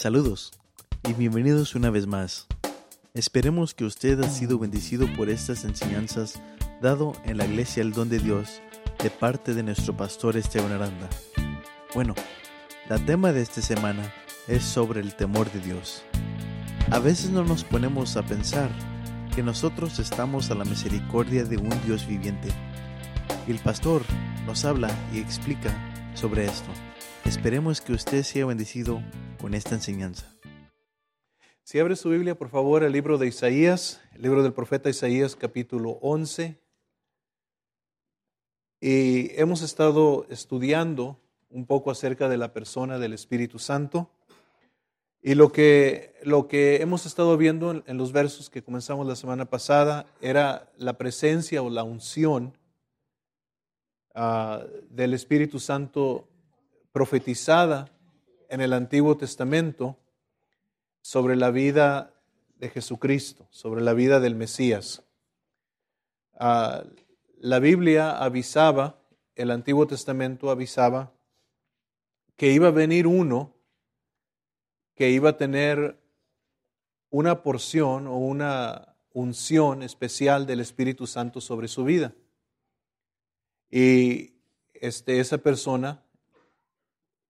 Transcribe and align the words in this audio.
Saludos 0.00 0.52
y 1.06 1.12
bienvenidos 1.12 1.74
una 1.74 1.90
vez 1.90 2.06
más. 2.06 2.46
Esperemos 3.12 3.74
que 3.74 3.84
usted 3.84 4.18
ha 4.20 4.30
sido 4.30 4.58
bendecido 4.58 5.06
por 5.14 5.28
estas 5.28 5.64
enseñanzas 5.64 6.40
dado 6.80 7.12
en 7.26 7.36
la 7.36 7.44
iglesia 7.44 7.82
El 7.82 7.92
Don 7.92 8.08
de 8.08 8.18
Dios 8.18 8.62
de 9.02 9.10
parte 9.10 9.52
de 9.52 9.62
nuestro 9.62 9.94
pastor 9.94 10.38
Esteban 10.38 10.72
Aranda. 10.72 11.06
Bueno, 11.92 12.14
la 12.88 12.98
tema 12.98 13.34
de 13.34 13.42
esta 13.42 13.60
semana 13.60 14.10
es 14.48 14.64
sobre 14.64 15.00
el 15.00 15.14
temor 15.16 15.52
de 15.52 15.60
Dios. 15.60 16.02
A 16.90 16.98
veces 16.98 17.28
no 17.28 17.44
nos 17.44 17.62
ponemos 17.62 18.16
a 18.16 18.22
pensar 18.22 18.70
que 19.34 19.42
nosotros 19.42 19.98
estamos 19.98 20.50
a 20.50 20.54
la 20.54 20.64
misericordia 20.64 21.44
de 21.44 21.58
un 21.58 21.78
Dios 21.84 22.06
viviente. 22.06 22.48
El 23.46 23.58
pastor 23.58 24.00
nos 24.46 24.64
habla 24.64 24.88
y 25.12 25.18
explica 25.18 25.76
sobre 26.14 26.46
esto. 26.46 26.70
Esperemos 27.26 27.82
que 27.82 27.92
usted 27.92 28.22
sea 28.22 28.46
bendecido 28.46 29.02
con 29.40 29.54
esta 29.54 29.74
enseñanza. 29.74 30.26
Si 31.62 31.78
abre 31.78 31.96
su 31.96 32.10
Biblia, 32.10 32.36
por 32.36 32.50
favor, 32.50 32.82
el 32.82 32.92
libro 32.92 33.16
de 33.16 33.28
Isaías, 33.28 34.00
el 34.14 34.22
libro 34.22 34.42
del 34.42 34.52
profeta 34.52 34.90
Isaías, 34.90 35.34
capítulo 35.34 35.98
11. 36.02 36.60
Y 38.80 39.40
hemos 39.40 39.62
estado 39.62 40.26
estudiando 40.28 41.18
un 41.48 41.64
poco 41.64 41.90
acerca 41.90 42.28
de 42.28 42.36
la 42.36 42.52
persona 42.52 42.98
del 42.98 43.12
Espíritu 43.12 43.58
Santo. 43.58 44.10
Y 45.22 45.34
lo 45.34 45.52
que, 45.52 46.14
lo 46.22 46.48
que 46.48 46.82
hemos 46.82 47.06
estado 47.06 47.36
viendo 47.36 47.82
en, 47.86 47.96
los 47.96 48.12
versos 48.12 48.50
que 48.50 48.62
comenzamos 48.62 49.06
la 49.06 49.16
semana 49.16 49.46
pasada 49.46 50.06
era 50.20 50.70
la 50.76 50.94
presencia 50.98 51.62
o 51.62 51.70
la 51.70 51.82
unción 51.82 52.56
uh, 54.14 54.66
del 54.90 55.14
Espíritu 55.14 55.60
Santo 55.60 56.28
profetizada 56.92 57.90
en 58.50 58.60
el 58.60 58.74
Antiguo 58.74 59.16
Testamento 59.16 59.96
sobre 61.00 61.36
la 61.36 61.50
vida 61.50 62.12
de 62.58 62.68
Jesucristo, 62.68 63.46
sobre 63.50 63.80
la 63.80 63.94
vida 63.94 64.20
del 64.20 64.34
Mesías. 64.34 65.02
Uh, 66.34 66.86
la 67.38 67.58
Biblia 67.58 68.18
avisaba, 68.18 69.00
el 69.34 69.50
Antiguo 69.50 69.86
Testamento 69.86 70.50
avisaba 70.50 71.12
que 72.36 72.52
iba 72.52 72.68
a 72.68 72.72
venir 72.72 73.06
uno 73.06 73.54
que 75.00 75.08
iba 75.08 75.30
a 75.30 75.36
tener 75.38 75.98
una 77.08 77.42
porción 77.42 78.06
o 78.06 78.18
una 78.18 78.96
unción 79.14 79.82
especial 79.82 80.44
del 80.44 80.60
Espíritu 80.60 81.06
Santo 81.06 81.40
sobre 81.40 81.68
su 81.68 81.84
vida. 81.84 82.12
Y 83.70 84.34
este, 84.74 85.20
esa 85.20 85.38
persona, 85.38 86.02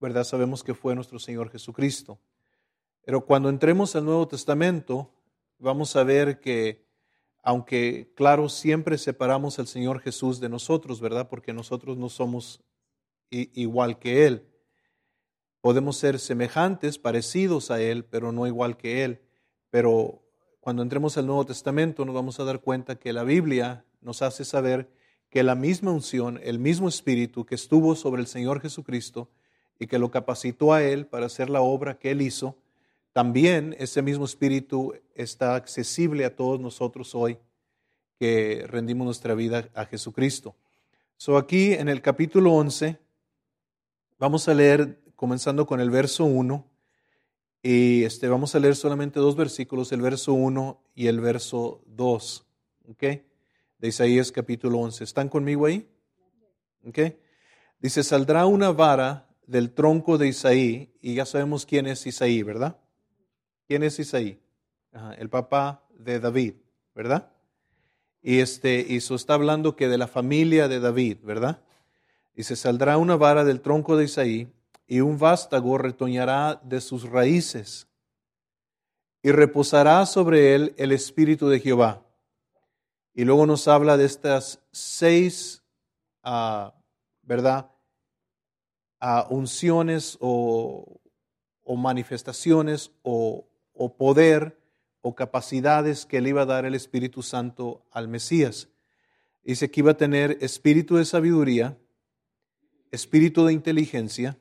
¿verdad? 0.01 0.25
Sabemos 0.25 0.65
que 0.65 0.75
fue 0.75 0.95
nuestro 0.95 1.19
Señor 1.19 1.51
Jesucristo. 1.51 2.19
Pero 3.05 3.25
cuando 3.25 3.49
entremos 3.49 3.95
al 3.97 4.05
Nuevo 4.05 4.27
Testamento, 4.27 5.11
vamos 5.59 5.95
a 5.97 6.05
ver 6.05 6.41
que, 6.41 6.87
aunque 7.43 8.13
claro, 8.15 8.49
siempre 8.49 8.99
separamos 8.99 9.59
al 9.59 9.67
Señor 9.67 10.01
Jesús 10.01 10.41
de 10.41 10.49
nosotros, 10.49 11.01
¿verdad? 11.01 11.29
Porque 11.29 11.53
nosotros 11.53 11.97
no 11.97 12.09
somos 12.09 12.63
igual 13.31 13.99
que 13.99 14.27
Él. 14.27 14.47
Podemos 15.61 15.97
ser 15.97 16.19
semejantes, 16.19 16.99
parecidos 16.99 17.71
a 17.71 17.81
Él, 17.81 18.05
pero 18.05 18.33
no 18.33 18.47
igual 18.47 18.77
que 18.77 19.05
Él. 19.05 19.21
Pero 19.71 20.23
cuando 20.61 20.83
entremos 20.83 21.17
al 21.17 21.27
Nuevo 21.27 21.45
Testamento 21.47 22.05
nos 22.05 22.15
vamos 22.15 22.41
a 22.41 22.45
dar 22.45 22.61
cuenta 22.61 22.97
que 22.97 23.13
la 23.13 23.25
Biblia 23.25 23.85
nos 24.01 24.23
hace 24.23 24.45
saber 24.45 24.91
que 25.29 25.43
la 25.43 25.55
misma 25.55 25.93
unción, 25.93 26.41
el 26.43 26.59
mismo 26.59 26.89
espíritu 26.89 27.47
que 27.47 27.55
estuvo 27.55 27.95
sobre 27.95 28.21
el 28.21 28.27
Señor 28.27 28.61
Jesucristo 28.61 29.31
y 29.81 29.89
que 29.89 29.99
lo 29.99 30.11
capacitó 30.11 30.73
a 30.73 30.85
Él 30.85 31.07
para 31.07 31.27
hacer 31.27 31.51
la 31.51 31.63
obra 31.63 31.99
que 31.99 32.13
Él 32.13 32.23
hizo, 32.23 32.57
también 33.13 33.75
ese 33.79 34.03
mismo 34.03 34.27
espíritu 34.27 34.95
está 35.17 35.57
accesible 35.57 36.25
a 36.25 36.37
todos 36.37 36.61
nosotros 36.61 37.15
hoy 37.15 37.39
que 38.19 38.65
rendimos 38.69 39.07
nuestra 39.07 39.35
vida 39.35 39.69
a 39.75 39.87
Jesucristo. 39.87 40.55
So 41.17 41.39
aquí 41.39 41.73
en 41.73 41.89
el 41.89 42.03
capítulo 42.03 42.53
11 42.53 42.99
vamos 44.19 44.47
a 44.49 44.55
leer 44.55 45.01
comenzando 45.17 45.67
con 45.67 45.81
el 45.81 45.91
verso 45.91 46.25
1. 46.25 46.67
Y 47.63 48.05
este, 48.05 48.29
vamos 48.29 48.55
a 48.55 48.61
leer 48.61 48.77
solamente 48.77 49.19
dos 49.19 49.37
versículos, 49.37 49.93
el 49.93 50.03
verso 50.03 50.35
1 50.35 50.81
y 50.95 51.09
el 51.09 51.21
verso 51.21 51.83
2. 51.87 52.47
¿Ok? 52.91 53.03
De 53.79 53.89
Isaías 53.89 54.31
capítulo 54.31 54.79
11. 54.79 55.05
¿Están 55.05 55.29
conmigo 55.29 55.67
ahí? 55.67 55.89
¿Ok? 56.87 56.99
Dice, 57.81 58.05
saldrá 58.05 58.45
una 58.47 58.73
vara 58.73 59.30
del 59.51 59.73
tronco 59.73 60.17
de 60.17 60.29
Isaí, 60.29 60.95
y 61.03 61.15
ya 61.15 61.27
sabemos 61.27 61.67
quién 61.67 61.89
es 61.89 62.07
Isaí, 62.07 62.45
¿verdad? 62.45 62.77
¿Quién 63.67 63.83
es 63.83 63.99
Isaí? 63.99 64.41
el 65.19 65.29
papá 65.29 65.85
de 65.99 66.19
David, 66.19 66.55
¿verdad? 66.95 67.33
Y 68.23 68.39
este, 68.41 68.85
y 68.89 68.97
eso 68.97 69.15
está 69.15 69.35
hablando 69.35 69.77
que 69.77 69.89
de 69.89 69.99
la 69.99 70.09
familia 70.09 70.67
de 70.67 70.81
David, 70.81 71.19
¿verdad? 71.23 71.63
Dice, 72.35 72.55
saldrá 72.55 72.97
una 72.97 73.17
vara 73.17 73.45
del 73.45 73.61
tronco 73.61 73.97
de 73.97 74.05
Isaí, 74.05 74.53
y 74.87 75.01
un 75.01 75.19
vástago 75.19 75.79
retoñará 75.79 76.61
de 76.65 76.81
sus 76.81 77.09
raíces, 77.09 77.89
y 79.23 79.33
reposará 79.33 80.07
sobre 80.07 80.55
él 80.55 80.75
el 80.77 80.93
espíritu 80.93 81.49
de 81.49 81.61
Jehová. 81.61 82.05
Y 83.15 83.25
luego 83.25 83.47
nos 83.47 83.67
habla 83.67 83.97
de 83.97 84.05
estas 84.05 84.61
seis, 84.71 85.63
uh, 86.25 86.71
¿verdad? 87.23 87.70
Uh, 89.03 89.35
unciones 89.35 90.19
o, 90.21 91.01
manifestaciones 91.65 92.91
o, 93.03 93.47
o 93.73 93.97
poder 93.97 94.59
o 95.01 95.15
capacidades 95.15 96.05
que 96.05 96.21
le 96.21 96.31
iba 96.31 96.43
a 96.43 96.47
dar 96.47 96.65
el 96.65 96.75
Espíritu 96.75 97.23
Santo 97.23 97.83
al 97.91 98.09
Mesías. 98.09 98.69
Dice 99.43 99.71
que 99.71 99.81
iba 99.81 99.93
a 99.93 99.97
tener 99.97 100.37
espíritu 100.43 100.97
de 100.97 101.05
sabiduría, 101.05 101.79
espíritu 102.91 103.47
de 103.47 103.55
inteligencia, 103.55 104.37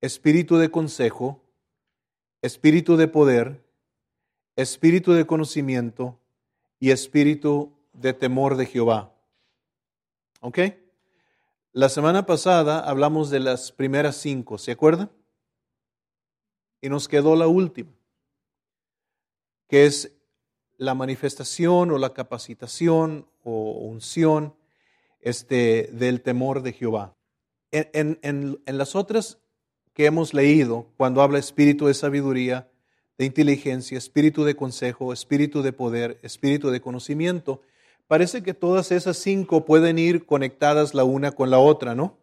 espíritu 0.00 0.56
de 0.56 0.70
consejo, 0.70 1.40
espíritu 2.42 2.96
de 2.96 3.08
poder, 3.08 3.64
espíritu 4.56 5.12
de 5.12 5.26
conocimiento 5.26 6.18
y 6.80 6.90
espíritu 6.90 7.72
de 7.92 8.12
temor 8.12 8.56
de 8.56 8.66
Jehová. 8.66 9.14
¿Ok? 10.40 10.58
La 11.76 11.88
semana 11.88 12.24
pasada 12.24 12.78
hablamos 12.78 13.30
de 13.30 13.40
las 13.40 13.72
primeras 13.72 14.14
cinco, 14.14 14.58
¿se 14.58 14.70
acuerdan? 14.70 15.10
Y 16.80 16.88
nos 16.88 17.08
quedó 17.08 17.34
la 17.34 17.48
última, 17.48 17.90
que 19.66 19.84
es 19.84 20.12
la 20.76 20.94
manifestación 20.94 21.90
o 21.90 21.98
la 21.98 22.14
capacitación 22.14 23.26
o 23.42 23.72
unción 23.72 24.54
este, 25.20 25.90
del 25.92 26.20
temor 26.20 26.62
de 26.62 26.74
Jehová. 26.74 27.16
En, 27.72 27.90
en, 27.92 28.18
en, 28.22 28.62
en 28.66 28.78
las 28.78 28.94
otras 28.94 29.40
que 29.94 30.06
hemos 30.06 30.32
leído 30.32 30.86
cuando 30.96 31.22
habla 31.22 31.40
espíritu 31.40 31.88
de 31.88 31.94
sabiduría, 31.94 32.70
de 33.18 33.24
inteligencia, 33.24 33.98
espíritu 33.98 34.44
de 34.44 34.54
consejo, 34.54 35.12
espíritu 35.12 35.60
de 35.60 35.72
poder, 35.72 36.20
espíritu 36.22 36.70
de 36.70 36.80
conocimiento, 36.80 37.62
parece 38.06 38.42
que 38.42 38.54
todas 38.54 38.92
esas 38.92 39.16
cinco 39.16 39.64
pueden 39.64 39.98
ir 39.98 40.26
conectadas 40.26 40.94
la 40.94 41.04
una 41.04 41.32
con 41.32 41.50
la 41.50 41.58
otra, 41.58 41.94
¿no? 41.94 42.18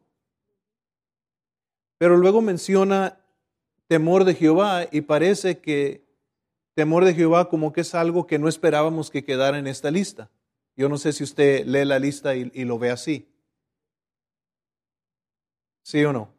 Pero 1.97 2.17
luego 2.17 2.41
menciona 2.41 3.19
temor 3.87 4.23
de 4.23 4.35
Jehová 4.35 4.87
y 4.91 5.01
parece 5.01 5.59
que 5.59 6.03
temor 6.73 7.05
de 7.05 7.13
Jehová 7.13 7.49
como 7.49 7.73
que 7.73 7.81
es 7.81 7.93
algo 7.93 8.25
que 8.25 8.39
no 8.39 8.47
esperábamos 8.47 9.11
que 9.11 9.23
quedara 9.23 9.59
en 9.59 9.67
esta 9.67 9.91
lista. 9.91 10.29
Yo 10.75 10.89
no 10.89 10.97
sé 10.97 11.13
si 11.13 11.23
usted 11.23 11.65
lee 11.65 11.85
la 11.85 11.99
lista 11.99 12.35
y, 12.35 12.45
lo 12.65 12.79
ve 12.79 12.89
así. 12.89 13.27
¿Sí 15.83 16.03
o 16.05 16.13
no? 16.13 16.33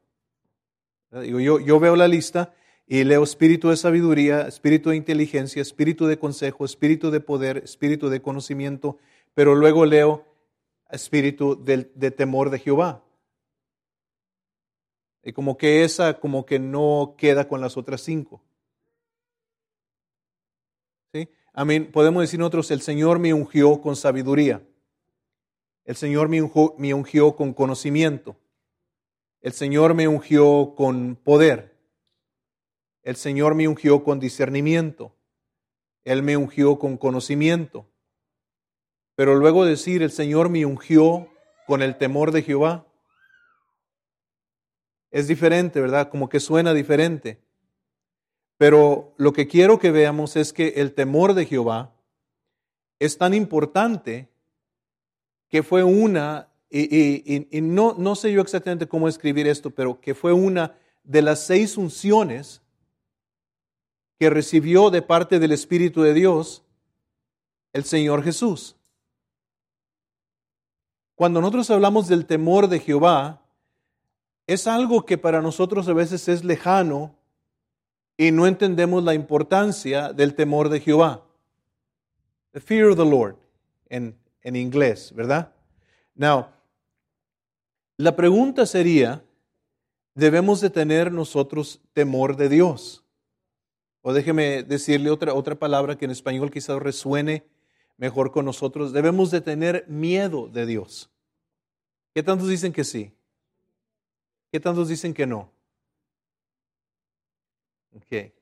Yo, 1.13 1.61
yo 1.61 1.79
veo 1.79 1.95
la 1.95 2.09
lista 2.09 2.55
y 2.87 3.05
leo 3.05 3.23
espíritu 3.23 3.69
de 3.69 3.77
sabiduría, 3.77 4.49
espíritu 4.49 4.91
de 4.91 4.97
inteligencia, 4.97 5.63
espíritu 5.63 6.07
de 6.07 6.19
consejo, 6.19 6.65
espíritu 6.65 7.11
de 7.11 7.21
poder, 7.21 7.59
espíritu 7.59 8.09
de 8.09 8.23
conocimiento, 8.23 8.99
pero 9.35 9.55
luego 9.55 9.85
leo 9.87 10.25
espíritu 10.91 11.63
de, 11.63 11.91
de 11.95 12.11
temor 12.11 12.51
de 12.51 12.59
Jehová. 12.59 13.05
Y 15.23 15.33
como 15.33 15.57
que 15.57 15.85
esa 15.85 16.19
como 16.19 16.45
que 16.45 16.59
no 16.59 17.15
queda 17.17 17.49
con 17.49 17.61
las 17.61 17.77
otras 17.77 18.01
cinco. 18.01 18.43
¿Sí? 21.13 21.29
Amén. 21.53 21.91
Podemos 21.93 22.23
decir 22.23 22.39
nosotros, 22.41 22.71
el 22.71 22.81
Señor 22.81 23.19
me 23.19 23.33
ungió 23.33 23.81
con 23.81 23.95
sabiduría. 23.95 24.67
El 25.85 25.97
Señor 25.97 26.29
me 26.29 26.43
ungió, 26.43 26.75
me 26.79 26.95
ungió 26.95 27.37
con 27.37 27.53
conocimiento. 27.55 28.37
El 29.41 29.53
Señor 29.53 29.95
me 29.95 30.09
ungió 30.09 30.75
con 30.77 31.17
poder. 31.17 31.77
El 33.03 33.17
Señor 33.17 33.55
me 33.55 33.67
ungió 33.69 34.05
con 34.05 34.21
discernimiento. 34.21 35.15
Él 36.05 36.23
me 36.23 36.37
ungió 36.37 36.79
con 36.79 36.97
conocimiento. 36.97 37.92
Pero 39.15 39.35
luego 39.35 39.65
decir, 39.65 40.03
el 40.03 40.11
Señor 40.11 40.49
me 40.49 40.65
ungió 40.65 41.29
con 41.67 41.83
el 41.83 41.97
temor 41.97 42.33
de 42.33 42.43
Jehová, 42.43 42.87
es 45.11 45.29
diferente, 45.29 45.81
¿verdad? 45.81 46.09
Como 46.09 46.29
que 46.29 46.41
suena 46.41 46.73
diferente. 46.73 47.39
Pero 48.57 49.15
lo 49.19 49.33
que 49.33 49.47
quiero 49.47 49.79
que 49.79 49.91
veamos 49.91 50.37
es 50.37 50.53
que 50.53 50.69
el 50.77 50.95
temor 50.95 51.35
de 51.35 51.45
Jehová 51.45 51.95
es 52.99 53.19
tan 53.19 53.35
importante 53.35 54.31
que 55.49 55.63
fue 55.63 55.85
una, 55.85 56.49
y, 56.71 57.45
no, 57.61 57.95
no 57.99 58.15
sé 58.15 58.33
yo 58.33 58.41
exactamente 58.41 58.89
cómo 58.89 59.07
escribir 59.07 59.47
esto, 59.47 59.71
pero 59.71 60.01
que 60.01 60.15
fue 60.15 60.33
una 60.33 60.79
de 61.05 61.21
las 61.21 61.45
seis 61.45 61.77
unciones 61.77 62.63
que 64.19 64.31
recibió 64.31 64.89
de 64.89 65.03
parte 65.03 65.39
del 65.39 65.53
Espíritu 65.53 66.03
de 66.03 66.15
Dios 66.15 66.63
el 67.75 67.85
Señor 67.85 68.23
Jesús. 68.23 68.77
Cuando 71.15 71.41
nosotros 71.41 71.71
hablamos 71.71 72.09
del 72.09 72.27
temor 72.27 72.69
de 72.69 72.81
Jehová, 72.81 73.43
es 74.47 74.67
algo 74.67 75.05
que 75.05 75.19
para 75.19 75.41
nosotros 75.41 75.89
a 75.89 75.93
veces 75.93 76.29
es 76.29 76.45
lejano 76.45 77.15
y 78.17 78.31
no 78.31 78.47
entendemos 78.47 79.03
la 79.05 79.15
importancia 79.15 80.13
del 80.13 80.35
temor 80.35 80.69
de 80.69 80.81
Jehová. 80.81 81.23
The 82.53 82.61
fear 82.61 82.89
of 82.89 82.97
the 82.97 83.05
Lord 83.05 83.37
en, 83.89 84.17
en 84.43 84.57
inglés, 84.57 85.13
¿verdad? 85.15 85.53
Now, 86.15 86.49
la 87.97 88.17
pregunta 88.17 88.67
sería, 88.67 89.25
¿debemos 90.15 90.61
de 90.61 90.71
tener 90.71 91.13
nosotros 91.13 91.81
temor 91.93 92.37
de 92.37 92.49
Dios? 92.49 93.05
O 94.03 94.13
déjeme 94.13 94.65
decirle 94.65 95.11
otra, 95.11 95.35
otra 95.35 95.55
palabra 95.55 95.97
que 95.97 96.05
en 96.05 96.11
español 96.11 96.51
quizás 96.51 96.81
resuene 96.83 97.47
mejor 98.03 98.33
con 98.33 98.45
nosotros. 98.45 98.93
Debemos 98.93 99.31
de 99.31 99.41
tener 99.41 99.85
miedo 99.87 100.49
de 100.49 100.67
Dios. 100.67 101.09
¿Qué 102.13 102.21
tantos 102.25 102.49
dicen 102.49 102.73
que 102.73 102.83
sí? 102.83 103.13
¿Qué 104.51 104.59
tantos 104.59 104.89
dicen 104.89 105.15
que 105.15 105.25
no? 105.25 105.53
Okay. 107.95 108.35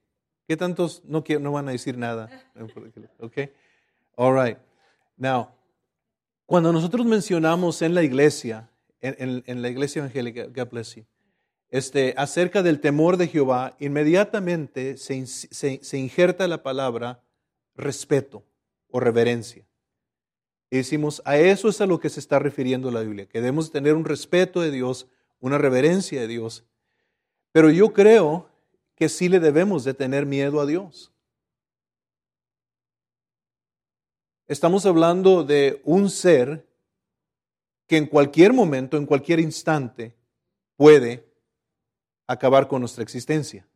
¿Qué 0.49 0.57
tantos 0.57 1.05
no, 1.05 1.23
no 1.41 1.53
van 1.53 1.69
a 1.69 1.73
decir 1.73 1.99
nada? 1.99 2.51
Okay. 3.21 3.53
All 4.17 4.35
right. 4.35 4.57
Now, 5.19 5.51
cuando 6.47 6.73
nosotros 6.73 7.05
mencionamos 7.05 7.83
en 7.83 7.95
la 7.95 8.03
iglesia, 8.03 8.71
en, 9.03 9.61
la 9.61 9.69
iglesia 9.69 10.01
evangélica, 10.01 10.47
God 10.47 10.71
bless 10.71 10.95
you, 10.95 11.05
este, 11.69 12.15
acerca 12.17 12.63
del 12.63 12.81
temor 12.81 13.19
de 13.19 13.29
Jehová, 13.29 13.77
inmediatamente 13.79 14.97
se, 14.97 15.27
se, 15.27 15.99
injerta 15.99 16.49
la 16.49 16.63
palabra 16.63 17.23
respeto 17.75 18.50
o 18.91 19.01
reverencia. 19.01 19.67
Y 20.71 20.77
decimos, 20.77 21.21
a 21.25 21.37
eso 21.37 21.69
es 21.69 21.81
a 21.81 21.87
lo 21.87 21.99
que 21.99 22.09
se 22.09 22.21
está 22.21 22.39
refiriendo 22.39 22.91
la 22.91 23.01
Biblia, 23.01 23.27
que 23.27 23.41
debemos 23.41 23.73
tener 23.73 23.95
un 23.95 24.05
respeto 24.05 24.61
de 24.61 24.71
Dios, 24.71 25.09
una 25.41 25.59
reverencia 25.59 26.21
de 26.21 26.29
Dios. 26.29 26.65
Pero 27.53 27.71
yo 27.71 27.93
creo 27.93 28.49
que 28.95 29.09
sí 29.09 29.29
le 29.29 29.41
debemos 29.41 29.83
de 29.83 29.95
tener 29.95 30.27
miedo 30.27 30.61
a 30.61 30.67
Dios. 30.67 31.13
Estamos 34.47 34.87
hablando 34.87 35.43
de 35.43 35.81
un 35.85 36.11
ser 36.11 36.67
que 37.87 37.97
en 37.97 38.07
cualquier 38.07 38.53
momento, 38.53 38.97
en 38.97 39.07
cualquier 39.07 39.41
instante, 39.41 40.15
puede 40.77 41.29
acabar 42.27 42.69
con 42.69 42.81
nuestra 42.81 43.03
existencia. 43.03 43.67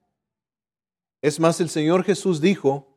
Es 1.20 1.40
más, 1.40 1.60
el 1.60 1.68
Señor 1.68 2.04
Jesús 2.04 2.40
dijo, 2.40 2.93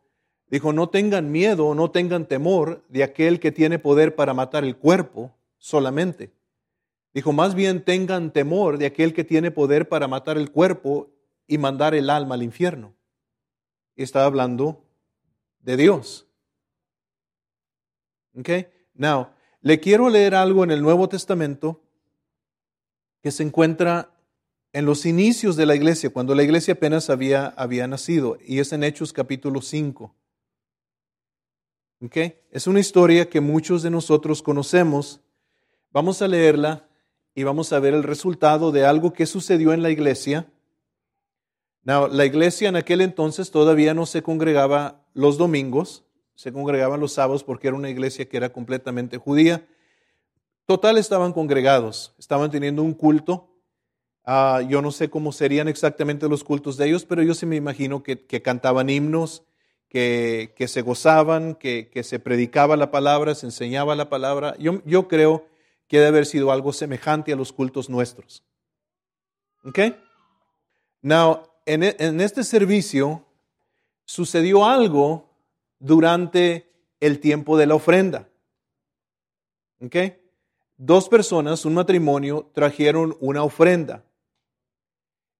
dijo, 0.50 0.74
no 0.74 0.90
tengan 0.90 1.32
miedo, 1.32 1.76
no 1.76 1.92
tengan 1.92 2.26
temor 2.26 2.84
de 2.90 3.04
aquel 3.04 3.40
que 3.40 3.52
tiene 3.52 3.80
poder 3.80 4.16
para 4.16 4.34
matar 4.34 4.64
el 4.64 4.78
cuerpo 4.78 5.36
solamente. 5.58 6.32
Dijo, 7.14 7.34
más 7.34 7.56
bien 7.56 7.84
tengan 7.84 8.32
temor 8.32 8.78
de 8.78 8.86
aquel 8.86 9.14
que 9.14 9.24
tiene 9.24 9.52
poder 9.52 9.90
para 9.90 10.08
matar 10.08 10.38
el 10.38 10.52
cuerpo 10.52 11.10
y 11.48 11.58
mandar 11.58 11.96
el 11.96 12.10
alma 12.10 12.36
al 12.36 12.44
infierno. 12.44 12.94
Y 13.96 14.04
estaba 14.04 14.26
hablando 14.26 14.84
de 15.60 15.78
Dios. 15.78 16.28
Okay? 18.38 18.68
Now, 18.94 19.30
le 19.62 19.80
quiero 19.80 20.10
leer 20.10 20.36
algo 20.36 20.64
en 20.64 20.72
el 20.72 20.82
Nuevo 20.82 21.10
Testamento 21.10 21.82
que 23.22 23.32
se 23.32 23.44
encuentra 23.44 24.12
en 24.74 24.86
los 24.86 25.06
inicios 25.06 25.56
de 25.56 25.66
la 25.66 25.76
iglesia, 25.76 26.12
cuando 26.12 26.36
la 26.36 26.44
iglesia 26.44 26.76
apenas 26.76 27.10
había, 27.10 27.48
había 27.48 27.88
nacido, 27.88 28.38
y 28.46 28.60
es 28.60 28.72
en 28.74 28.84
Hechos 28.84 29.12
capítulo 29.12 29.62
5. 29.62 30.14
Okay? 32.04 32.36
Es 32.52 32.68
una 32.68 32.80
historia 32.80 33.30
que 33.30 33.42
muchos 33.42 33.84
de 33.84 33.90
nosotros 33.90 34.42
conocemos. 34.42 35.22
Vamos 35.92 36.22
a 36.22 36.28
leerla 36.28 36.88
y 37.34 37.44
vamos 37.44 37.74
a 37.74 37.80
ver 37.80 37.94
el 37.94 38.04
resultado 38.04 38.72
de 38.72 38.86
algo 38.86 39.14
que 39.14 39.26
sucedió 39.26 39.74
en 39.74 39.82
la 39.84 39.90
iglesia. 39.90 40.52
Now, 41.84 42.08
la 42.08 42.26
iglesia 42.26 42.70
en 42.70 42.76
aquel 42.76 43.02
entonces 43.02 43.50
todavía 43.52 43.94
no 43.94 44.06
se 44.06 44.22
congregaba 44.22 45.06
los 45.14 45.38
domingos, 45.38 46.04
se 46.36 46.52
congregaban 46.52 47.00
los 47.00 47.14
sábados 47.14 47.44
porque 47.44 47.68
era 47.68 47.78
una 47.78 47.90
iglesia 47.90 48.28
que 48.28 48.38
era 48.38 48.52
completamente 48.52 49.18
judía. 49.18 49.66
Total 50.66 50.98
estaban 50.98 51.32
congregados, 51.32 52.14
estaban 52.20 52.52
teniendo 52.52 52.84
un 52.84 52.94
culto. 52.94 53.50
Ah, 54.26 54.62
yo 54.68 54.82
no 54.82 54.92
sé 54.92 55.10
cómo 55.10 55.32
serían 55.32 55.70
exactamente 55.70 56.28
los 56.28 56.44
cultos 56.44 56.76
de 56.76 56.88
ellos, 56.88 57.06
pero 57.06 57.24
yo 57.24 57.34
sí 57.34 57.46
me 57.46 57.56
imagino 57.56 58.04
que, 58.04 58.42
cantaban 58.44 58.90
himnos, 58.90 59.44
que, 59.90 60.66
se 60.68 60.82
gozaban, 60.82 61.56
que, 61.56 61.90
se 62.04 62.20
predicaba 62.20 62.76
la 62.76 62.92
palabra, 62.92 63.36
se 63.36 63.46
enseñaba 63.46 63.96
la 63.96 64.10
palabra. 64.10 64.56
Yo, 64.60 64.82
yo 64.86 65.08
creo 65.08 65.48
que 65.88 65.98
debe 65.98 66.10
haber 66.10 66.26
sido 66.26 66.52
algo 66.52 66.74
semejante 66.74 67.34
a 67.34 67.36
los 67.36 67.54
cultos 67.54 67.90
nuestros. 67.90 68.44
¿Ok? 69.64 69.80
Now, 71.02 71.44
en, 71.66 71.84
en 71.84 72.22
este 72.22 72.44
servicio 72.44 73.26
sucedió 74.06 74.66
algo 74.66 75.30
durante 75.80 76.70
el 77.00 77.20
tiempo 77.20 77.58
de 77.58 77.68
la 77.68 77.76
ofrenda. 77.76 78.28
¿Okay? 79.82 80.18
Dos 80.78 81.08
personas, 81.10 81.66
un 81.66 81.76
matrimonio, 81.76 82.50
trajeron 82.54 83.16
una 83.20 83.44
ofrenda. 83.44 84.04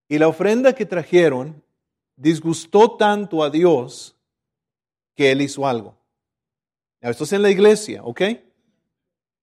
Y 0.08 0.18
la 0.18 0.28
ofrenda 0.28 0.74
que 0.74 0.86
trajeron 0.86 1.62
disgustó 2.16 2.96
tanto 2.96 3.42
a 3.42 3.50
Dios 3.50 4.17
que 5.18 5.32
Él 5.32 5.42
hizo 5.42 5.66
algo. 5.66 5.98
Esto 7.00 7.24
es 7.24 7.32
en 7.32 7.42
la 7.42 7.50
iglesia, 7.50 8.04
¿ok? 8.04 8.20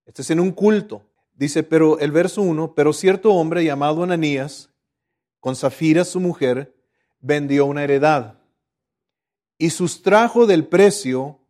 Esto 0.06 0.22
es 0.22 0.30
en 0.30 0.40
un 0.40 0.54
culto. 0.54 1.02
Dice, 1.34 1.64
pero 1.64 2.00
el 2.00 2.14
verso 2.14 2.42
1, 2.44 2.76
pero 2.76 2.94
cierto 2.94 3.34
hombre 3.34 3.66
llamado 3.66 4.02
Ananías, 4.02 4.70
con 5.42 5.54
Zafira 5.54 6.06
su 6.06 6.22
mujer, 6.22 6.74
vendió 7.20 7.66
una 7.66 7.84
heredad 7.84 8.40
y 9.58 9.72
sustrajo 9.72 10.46
del 10.46 10.66
precio, 10.66 11.42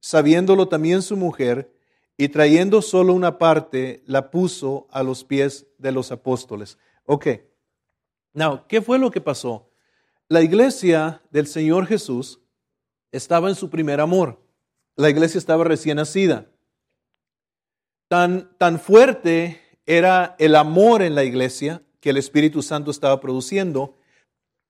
sabiéndolo 0.00 0.66
también 0.66 1.00
su 1.00 1.16
mujer, 1.16 1.72
y 2.16 2.30
trayendo 2.30 2.82
solo 2.82 3.12
una 3.12 3.38
parte, 3.38 4.02
la 4.06 4.32
puso 4.32 4.88
a 4.90 5.04
los 5.04 5.22
pies 5.22 5.68
de 5.78 5.92
los 5.92 6.10
apóstoles. 6.10 6.78
Ok. 7.04 7.28
Now, 8.32 8.66
¿qué 8.66 8.82
fue 8.82 8.98
lo 8.98 9.12
que 9.12 9.20
pasó? 9.20 9.70
La 10.26 10.42
iglesia 10.42 11.22
del 11.30 11.46
Señor 11.46 11.86
Jesús 11.86 12.40
estaba 13.12 13.48
en 13.48 13.54
su 13.54 13.70
primer 13.70 14.00
amor. 14.00 14.40
La 14.96 15.10
iglesia 15.10 15.38
estaba 15.38 15.64
recién 15.64 15.96
nacida. 15.96 16.46
Tan, 18.08 18.50
tan 18.58 18.80
fuerte 18.80 19.60
era 19.86 20.36
el 20.38 20.54
amor 20.54 21.02
en 21.02 21.14
la 21.14 21.24
iglesia 21.24 21.82
que 22.00 22.10
el 22.10 22.16
Espíritu 22.16 22.62
Santo 22.62 22.90
estaba 22.90 23.20
produciendo 23.20 23.96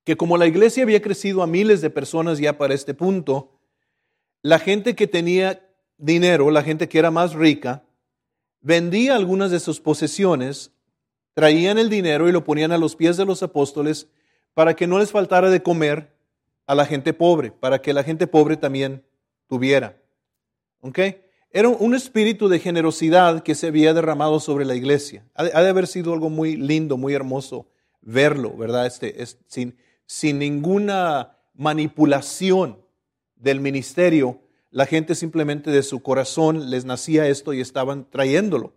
que 0.05 0.17
como 0.17 0.39
la 0.39 0.47
iglesia 0.47 0.85
había 0.85 1.03
crecido 1.03 1.43
a 1.43 1.47
miles 1.47 1.83
de 1.83 1.91
personas 1.91 2.39
ya 2.39 2.57
para 2.57 2.73
este 2.73 2.95
punto, 2.95 3.53
la 4.43 4.59
gente 4.59 4.95
que 4.95 5.07
tenía 5.07 5.69
dinero, 5.99 6.51
la 6.51 6.63
gente 6.63 6.89
que 6.89 6.99
era 6.99 7.11
más 7.11 7.35
rica, 7.35 7.85
vendía 8.63 9.15
algunas 9.15 9.51
de 9.51 9.61
sus 9.61 9.81
posesiones, 9.81 10.73
traían 11.35 11.77
el 11.77 11.91
dinero 11.91 12.27
y 12.27 12.33
lo 12.33 12.43
ponían 12.43 12.73
a 12.73 12.79
los 12.79 12.97
pies 12.97 13.19
de 13.19 13.27
los 13.27 13.43
apóstoles 13.43 14.09
para 14.55 14.75
que 14.75 14.87
no 14.87 14.99
les 14.99 15.11
faltara 15.11 15.51
de 15.51 15.63
comer 15.63 16.11
a 16.69 16.75
la 16.75 16.85
gente 16.85 17.15
pobre, 17.15 17.51
para 17.51 17.81
que 17.81 17.95
la 17.95 18.05
gente 18.05 18.27
pobre 18.27 18.59
también 18.59 19.03
tuviera. 19.49 19.97
¿Ok? 20.83 20.99
Era 21.51 21.71
un 21.71 21.95
espíritu 21.95 22.47
de 22.49 22.59
generosidad 22.59 23.43
que 23.43 23.55
se 23.55 23.69
había 23.69 23.95
derramado 23.95 24.39
sobre 24.39 24.67
la 24.67 24.75
iglesia. 24.75 25.25
Ha 25.35 25.63
de, 25.63 25.69
haber 25.69 25.87
sido 25.87 26.13
algo 26.13 26.29
muy 26.29 26.57
lindo, 26.57 26.99
muy 26.99 27.15
hermoso 27.15 27.71
verlo, 28.03 28.55
¿verdad? 28.55 28.87
Este, 28.87 29.23
es, 29.23 29.39
sin, 29.47 30.39
ninguna 30.39 31.39
manipulación 31.55 32.79
del 33.35 33.61
ministerio, 33.61 34.43
la 34.71 34.85
gente 34.85 35.15
simplemente 35.15 35.71
de 35.71 35.83
su 35.83 36.03
corazón 36.03 36.69
les 36.69 36.85
nacía 36.85 37.29
esto 37.29 37.55
y 37.55 37.63
estaban 37.63 38.11
trayéndolo. 38.11 38.75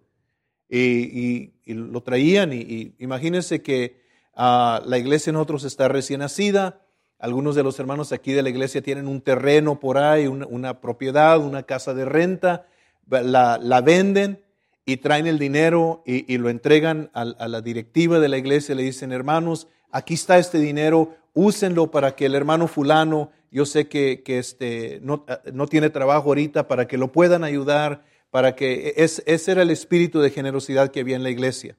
Y, 0.70 1.52
lo 1.66 2.02
traían 2.04 2.54
y, 2.54 2.96
imagínense 3.00 3.62
que 3.62 4.02
ah, 4.34 4.82
la 4.86 4.98
iglesia 4.98 5.32
en 5.32 5.36
otros 5.36 5.66
está 5.66 5.90
recién 5.90 6.22
nacida, 6.22 6.86
algunos 7.22 7.56
de 7.56 7.62
los 7.62 7.80
hermanos 7.80 8.12
aquí 8.12 8.34
de 8.34 8.42
la 8.42 8.50
iglesia 8.50 8.82
tienen 8.82 9.08
un 9.08 9.22
terreno 9.22 9.80
por 9.80 10.00
ahí, 10.00 10.26
una, 10.26 10.82
propiedad, 10.82 11.40
una 11.40 11.64
casa 11.64 11.94
de 11.94 12.04
renta, 12.04 12.66
la, 13.08 13.82
venden 13.86 14.44
y 14.86 14.98
traen 14.98 15.28
el 15.28 15.38
dinero 15.38 16.02
y, 16.04 16.38
lo 16.40 16.50
entregan 16.50 17.12
a, 17.14 17.26
la 17.26 17.62
directiva 17.62 18.20
de 18.20 18.28
la 18.28 18.40
iglesia, 18.40 18.74
le 18.74 18.82
dicen, 18.82 19.12
hermanos, 19.12 19.68
aquí 19.92 20.16
está 20.16 20.40
este 20.40 20.58
dinero, 20.58 21.16
úsenlo 21.34 21.92
para 21.92 22.16
que 22.16 22.26
el 22.26 22.34
hermano 22.34 22.68
fulano, 22.68 23.32
yo 23.52 23.68
sé 23.68 23.88
que, 23.88 24.24
este, 24.26 25.00
no, 25.04 25.24
no, 25.54 25.68
tiene 25.68 25.92
trabajo 25.92 26.30
ahorita, 26.30 26.68
para 26.68 26.88
que 26.88 26.98
lo 26.98 27.12
puedan 27.12 27.44
ayudar, 27.44 28.04
para 28.32 28.56
que 28.56 28.96
es, 28.98 29.22
ese 29.28 29.52
era 29.52 29.62
el 29.62 29.70
espíritu 29.70 30.22
de 30.22 30.32
generosidad 30.32 30.90
que 30.90 31.02
había 31.02 31.18
en 31.18 31.24
la 31.24 31.30
iglesia. 31.30 31.78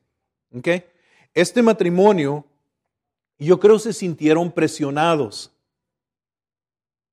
Este 1.35 1.63
matrimonio, 1.63 2.47
yo 3.39 3.59
creo 3.61 3.79
se 3.79 3.93
sintieron 3.93 4.53
presionados, 4.53 5.53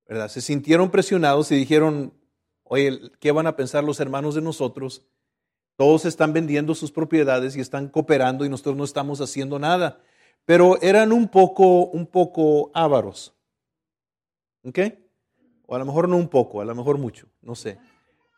¿verdad? 0.08 0.30
Se 0.30 0.42
sintieron 0.42 0.90
presionados 0.92 1.52
y 1.52 1.56
dijeron, 1.56 2.14
oye, 2.64 3.12
¿qué 3.20 3.32
van 3.32 3.48
a 3.48 3.56
pensar 3.56 3.84
los 3.84 4.00
hermanos 4.00 4.36
de 4.36 4.42
nosotros? 4.42 5.04
Todos 5.76 6.06
están 6.06 6.34
vendiendo 6.34 6.76
sus 6.76 6.92
propiedades 6.92 7.56
y 7.56 7.62
están 7.62 7.88
cooperando 7.88 8.46
y 8.46 8.50
nosotros 8.50 8.76
no 8.76 8.84
estamos 8.84 9.22
haciendo 9.22 9.60
nada. 9.60 10.02
Pero 10.46 10.82
eran 10.82 11.12
un 11.12 11.28
poco, 11.28 11.86
un 11.86 12.06
poco 12.06 12.72
ávaros. 12.74 13.34
¿Ok? 14.64 14.80
O 15.68 15.76
a 15.76 15.80
lo 15.80 15.86
mejor 15.86 16.10
no 16.10 16.18
un 16.18 16.28
poco, 16.28 16.62
a 16.62 16.66
lo 16.66 16.76
mejor 16.76 16.98
mucho, 16.98 17.28
no 17.42 17.56
sé. 17.56 17.78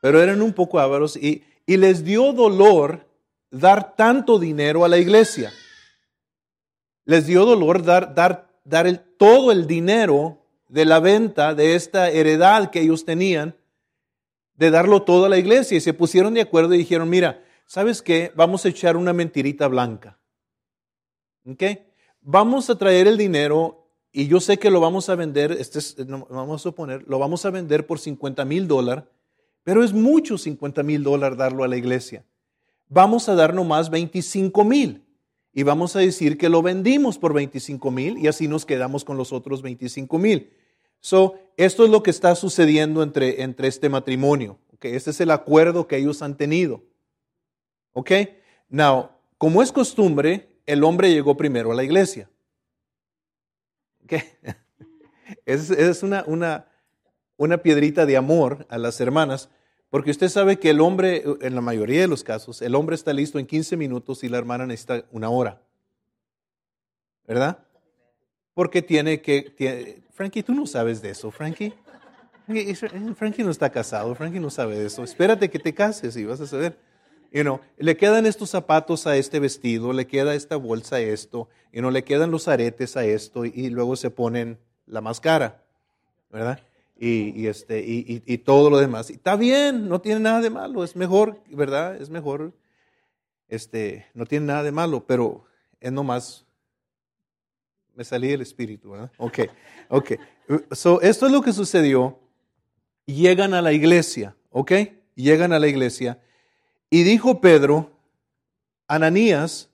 Pero 0.02 0.22
eran 0.22 0.42
un 0.42 0.54
poco 0.54 0.80
ávaros 0.80 1.16
y, 1.16 1.44
y 1.66 1.78
les 1.78 2.04
dio 2.04 2.34
dolor 2.34 3.08
dar 3.50 3.96
tanto 3.96 4.38
dinero 4.38 4.84
a 4.86 4.88
la 4.88 4.98
iglesia. 4.98 5.52
Les 7.06 7.26
dio 7.26 7.46
dolor 7.46 7.84
dar, 7.84 8.14
dar, 8.14 8.50
dar 8.64 8.88
el, 8.88 9.00
todo 9.00 9.52
el 9.52 9.68
dinero 9.68 10.46
de 10.68 10.86
la 10.86 11.00
venta 11.00 11.54
de 11.54 11.76
esta 11.76 12.10
heredad 12.10 12.70
que 12.70 12.82
ellos 12.82 13.06
tenían, 13.06 13.56
de 14.56 14.72
darlo 14.72 15.04
todo 15.04 15.26
a 15.26 15.30
la 15.30 15.38
iglesia. 15.38 15.78
Y 15.78 15.82
se 15.82 15.94
pusieron 15.94 16.34
de 16.34 16.42
acuerdo 16.42 16.74
y 16.74 16.80
dijeron, 16.80 17.10
mira, 17.10 17.44
¿sabes 17.66 18.02
qué? 18.02 18.32
Vamos 18.36 18.66
a 18.66 18.70
echar 18.70 18.96
una 18.98 19.14
mentirita 19.14 19.68
blanca. 19.68 20.20
¿Ok? 21.46 21.64
Vamos 22.22 22.70
a 22.70 22.78
traer 22.78 23.08
el 23.08 23.18
dinero 23.18 23.88
y 24.12 24.28
yo 24.28 24.40
sé 24.40 24.60
que 24.60 24.70
lo 24.70 24.80
vamos 24.80 25.10
a 25.10 25.16
vender, 25.16 25.54
este 25.54 25.80
vamos 26.06 26.62
a 26.62 26.64
suponer, 26.64 27.04
lo 27.08 27.18
vamos 27.18 27.46
a 27.46 27.50
vender 27.50 27.88
por 27.88 27.98
50 27.98 28.46
mil 28.46 28.68
dólares, 28.68 29.06
pero 29.64 29.84
es 29.84 29.94
mucho 29.94 30.38
50 30.38 30.84
mil 30.84 31.02
dólares 31.02 31.38
darlo 31.38 31.64
a 31.64 31.68
la 31.68 31.78
iglesia 31.78 32.26
vamos 32.92 33.30
a 33.30 33.36
dar 33.36 33.54
nomás 33.54 33.90
25 33.90 34.64
mil 34.66 35.04
y 35.54 35.64
vamos 35.64 35.96
a 35.96 36.00
decir 36.00 36.38
que 36.38 36.50
lo 36.50 36.62
vendimos 36.62 37.18
por 37.18 37.34
25 37.34 37.92
mil 37.92 38.18
y 38.18 38.28
así 38.28 38.48
nos 38.48 38.66
quedamos 38.66 39.04
con 39.04 39.18
los 39.18 39.34
otros 39.34 39.62
25 39.62 40.18
mil. 40.18 40.54
So, 41.02 41.36
esto 41.58 41.84
es 41.84 41.90
lo 41.90 42.04
que 42.04 42.12
está 42.12 42.36
sucediendo 42.36 43.04
entre, 43.04 43.42
entre 43.42 43.68
este 43.68 43.90
matrimonio. 43.90 44.60
Okay? 44.76 44.96
Este 44.96 45.10
es 45.10 45.20
el 45.20 45.32
acuerdo 45.32 45.88
que 45.88 45.98
ellos 45.98 46.22
han 46.22 46.38
tenido. 46.38 46.84
¿Ok? 47.94 48.12
Now, 48.70 49.10
como 49.38 49.62
es 49.62 49.72
costumbre, 49.72 50.50
el 50.66 50.84
hombre 50.84 51.12
llegó 51.12 51.36
primero 51.36 51.72
a 51.72 51.76
la 51.76 51.84
iglesia. 51.84 52.30
¿Ok? 54.04 54.14
Es, 55.46 55.70
es 55.70 56.04
una, 56.04 56.26
una, 56.28 56.68
una 57.38 57.60
piedrita 57.60 58.06
de 58.06 58.18
amor 58.18 58.68
a 58.70 58.78
las 58.78 59.00
hermanas 59.00 59.50
porque 59.92 60.10
usted 60.12 60.30
sabe 60.30 60.58
que 60.58 60.70
el 60.70 60.80
hombre, 60.80 61.24
en 61.42 61.54
la 61.54 61.60
mayoría 61.60 62.00
de 62.00 62.08
los 62.08 62.24
casos, 62.24 62.62
el 62.62 62.76
hombre 62.76 62.96
está 62.96 63.12
listo 63.12 63.38
en 63.38 63.46
15 63.46 63.76
minutos 63.76 64.24
y 64.24 64.30
la 64.30 64.38
hermana 64.38 64.66
necesita 64.66 65.04
una 65.12 65.30
hora. 65.30 65.62
¿Verdad? 67.28 67.60
Porque 68.54 68.82
tiene 68.82 69.22
que... 69.22 70.02
Frankie, 70.12 70.44
tú 70.44 70.54
no 70.54 70.66
sabes 70.66 71.02
de 71.02 71.10
eso, 71.10 71.30
Frankie. 71.30 71.74
Frankie 73.16 73.44
no 73.44 73.52
está 73.52 73.70
casado, 73.70 74.16
Frankie 74.16 74.40
no 74.40 74.50
sabe 74.50 74.80
de 74.80 74.88
eso. 74.88 75.04
Espérate 75.04 75.50
que 75.50 75.60
te 75.60 75.74
cases 75.74 76.16
y 76.16 76.24
vas 76.24 76.40
a 76.40 76.48
saber. 76.48 76.78
You 77.34 77.42
know, 77.42 77.60
le 77.78 77.98
quedan 77.98 78.26
estos 78.26 78.50
zapatos 78.50 79.08
a 79.08 79.18
este 79.18 79.42
vestido, 79.42 79.92
le 79.92 80.08
queda 80.08 80.36
esta 80.36 80.56
bolsa 80.56 80.98
a 80.98 81.00
esto, 81.02 81.50
y 81.74 81.82
no 81.82 81.92
le 81.92 82.04
quedan 82.06 82.32
los 82.32 82.48
aretes 82.48 82.96
a 82.98 83.06
esto, 83.06 83.46
y 83.46 83.70
luego 83.70 83.96
se 83.96 84.10
ponen 84.10 84.58
la 84.86 85.00
máscara, 85.00 85.64
¿verdad? 86.30 86.60
Y, 87.04 87.48
este, 87.48 87.84
y, 87.84 88.38
todo 88.38 88.70
lo 88.70 88.78
demás. 88.78 89.10
Y 89.10 89.14
está 89.14 89.36
bien, 89.36 89.90
no 89.90 90.02
tiene 90.02 90.20
nada 90.20 90.40
de 90.40 90.52
malo, 90.52 90.84
es 90.84 90.96
mejor, 90.96 91.42
¿verdad? 91.50 91.96
Es 92.00 92.12
mejor, 92.12 92.54
este, 93.48 94.06
no 94.14 94.28
tiene 94.28 94.46
nada 94.46 94.62
de 94.62 94.72
malo, 94.72 95.08
pero 95.08 95.44
es 95.80 95.92
nomás, 95.92 96.46
me 97.96 98.04
salí 98.04 98.28
del 98.28 98.42
espíritu, 98.42 98.92
¿verdad? 98.92 99.12
Ok, 99.18 99.40
ok. 99.90 100.12
So, 100.74 101.02
esto 101.02 101.26
es 101.26 101.32
lo 101.32 101.42
que 101.42 101.54
sucedió. 101.54 102.20
Llegan 103.08 103.56
a 103.56 103.64
la 103.64 103.74
iglesia, 103.74 104.36
¿ok? 104.52 104.72
Llegan 105.16 105.54
a 105.54 105.60
la 105.60 105.68
iglesia. 105.68 106.22
Y 106.92 107.02
dijo 107.02 107.42
Pedro, 107.42 107.90
Ananías, 108.88 109.71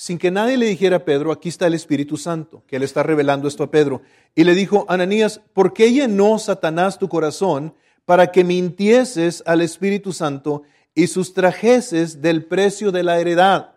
sin 0.00 0.16
que 0.16 0.30
nadie 0.30 0.56
le 0.56 0.66
dijera 0.66 0.98
a 0.98 1.04
Pedro, 1.04 1.32
aquí 1.32 1.48
está 1.48 1.66
el 1.66 1.74
Espíritu 1.74 2.16
Santo, 2.16 2.62
que 2.68 2.78
le 2.78 2.84
está 2.84 3.02
revelando 3.02 3.48
esto 3.48 3.64
a 3.64 3.70
Pedro. 3.72 4.00
Y 4.36 4.44
le 4.44 4.54
dijo, 4.54 4.86
Ananías, 4.88 5.40
¿por 5.52 5.72
qué 5.72 5.92
llenó 5.92 6.38
Satanás 6.38 7.00
tu 7.00 7.08
corazón 7.08 7.74
para 8.04 8.30
que 8.30 8.44
mintieses 8.44 9.42
al 9.44 9.60
Espíritu 9.60 10.12
Santo 10.12 10.62
y 10.94 11.08
sustrajeses 11.08 12.22
del 12.22 12.44
precio 12.44 12.92
de 12.92 13.02
la 13.02 13.18
heredad? 13.18 13.74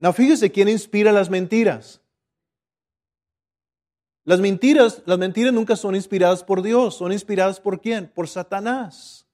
No, 0.00 0.14
fíjese 0.14 0.50
quién 0.50 0.70
inspira 0.70 1.12
las 1.12 1.28
mentiras. 1.28 2.00
Las 4.24 4.40
mentiras, 4.40 5.02
las 5.04 5.18
mentiras 5.18 5.52
nunca 5.52 5.76
son 5.76 5.94
inspiradas 5.94 6.42
por 6.42 6.62
Dios, 6.62 6.96
son 6.96 7.12
inspiradas 7.12 7.60
por 7.60 7.82
quién? 7.82 8.08
Por 8.08 8.26
Satanás. 8.26 9.26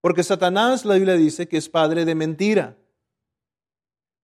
Porque 0.00 0.24
Satanás, 0.24 0.84
la 0.84 0.94
Biblia 0.94 1.14
dice 1.14 1.46
que 1.46 1.56
es 1.56 1.68
padre 1.68 2.04
de 2.04 2.16
mentira. 2.16 2.79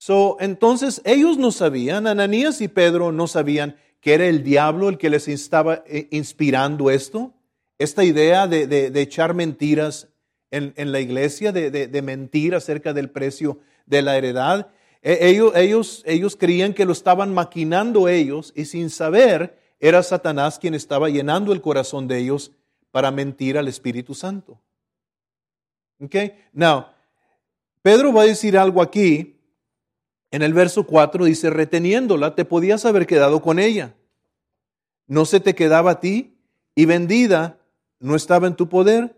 So, 0.06 0.36
entonces 0.38 1.02
ellos 1.04 1.36
no 1.36 1.50
sabían, 1.50 2.06
Ananías 2.06 2.60
y 2.60 2.68
Pedro 2.68 3.10
no 3.10 3.26
sabían 3.26 3.74
que 4.00 4.14
era 4.14 4.28
el 4.28 4.44
diablo 4.44 4.88
el 4.88 4.98
que 4.98 5.10
les 5.10 5.26
estaba 5.26 5.82
eh, 5.84 6.06
inspirando 6.12 6.92
esto, 6.92 7.34
esta 7.76 8.04
idea 8.04 8.46
de, 8.46 8.92
echar 9.02 9.34
mentiras 9.34 10.06
en, 10.52 10.92
la 10.92 11.00
iglesia, 11.00 11.50
de, 11.50 12.02
mentir 12.02 12.54
acerca 12.54 12.92
del 12.92 13.10
precio 13.10 13.58
de 13.84 14.02
la 14.02 14.16
heredad. 14.16 14.68
E, 15.02 15.28
ellos, 15.28 15.52
ellos, 15.56 16.02
ellos 16.06 16.36
creían 16.36 16.72
que 16.72 16.84
lo 16.84 16.92
estaban 16.92 17.34
maquinando 17.34 18.06
ellos 18.06 18.52
y 18.54 18.66
sin 18.66 18.90
saber 18.90 19.58
era 19.80 20.04
Satanás 20.04 20.60
quien 20.60 20.74
estaba 20.74 21.08
llenando 21.08 21.52
el 21.52 21.60
corazón 21.60 22.06
de 22.06 22.18
ellos 22.18 22.52
para 22.92 23.10
mentir 23.10 23.58
al 23.58 23.66
Espíritu 23.66 24.14
Santo. 24.14 24.60
Okay? 26.00 26.38
Now, 26.52 26.86
Pedro 27.82 28.12
va 28.12 28.22
a 28.22 28.26
decir 28.26 28.56
algo 28.56 28.80
aquí 28.80 29.35
en 30.36 30.42
el 30.42 30.52
verso 30.52 30.84
4 30.84 31.24
dice, 31.24 31.48
reteniéndola, 31.48 32.34
te 32.34 32.44
podías 32.44 32.84
haber 32.84 33.06
quedado 33.06 33.40
con 33.40 33.58
ella. 33.58 33.94
No 35.06 35.24
se 35.24 35.40
te 35.40 35.54
quedaba 35.54 35.92
a 35.92 36.00
ti 36.00 36.36
y 36.74 36.84
vendida 36.84 37.58
no 38.00 38.14
estaba 38.14 38.46
en 38.46 38.54
tu 38.54 38.68
poder. 38.68 39.16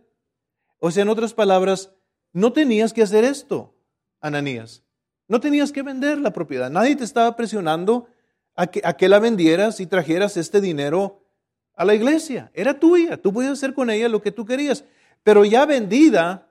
O 0.78 0.92
sea, 0.92 1.02
en 1.02 1.08
otras 1.08 1.34
palabras, 1.34 1.90
no 2.32 2.52
tenías 2.52 2.92
que 2.92 3.02
hacer 3.02 3.24
esto, 3.24 3.74
Ananías. 4.20 4.84
No 5.26 5.40
tenías 5.40 5.72
que 5.72 5.82
vender 5.82 6.20
la 6.20 6.32
propiedad. 6.32 6.70
Nadie 6.70 6.94
te 6.94 7.02
estaba 7.02 7.34
presionando 7.34 8.06
a 8.54 8.68
que, 8.68 8.80
a 8.84 8.92
que 8.92 9.08
la 9.08 9.18
vendieras 9.18 9.80
y 9.80 9.86
trajeras 9.86 10.36
este 10.36 10.60
dinero 10.60 11.24
a 11.74 11.84
la 11.84 11.96
iglesia. 11.96 12.52
Era 12.54 12.78
tuya. 12.78 13.16
Tú 13.20 13.32
podías 13.32 13.54
hacer 13.54 13.74
con 13.74 13.90
ella 13.90 14.08
lo 14.08 14.22
que 14.22 14.30
tú 14.30 14.46
querías. 14.46 14.84
Pero 15.24 15.44
ya 15.44 15.66
vendida, 15.66 16.46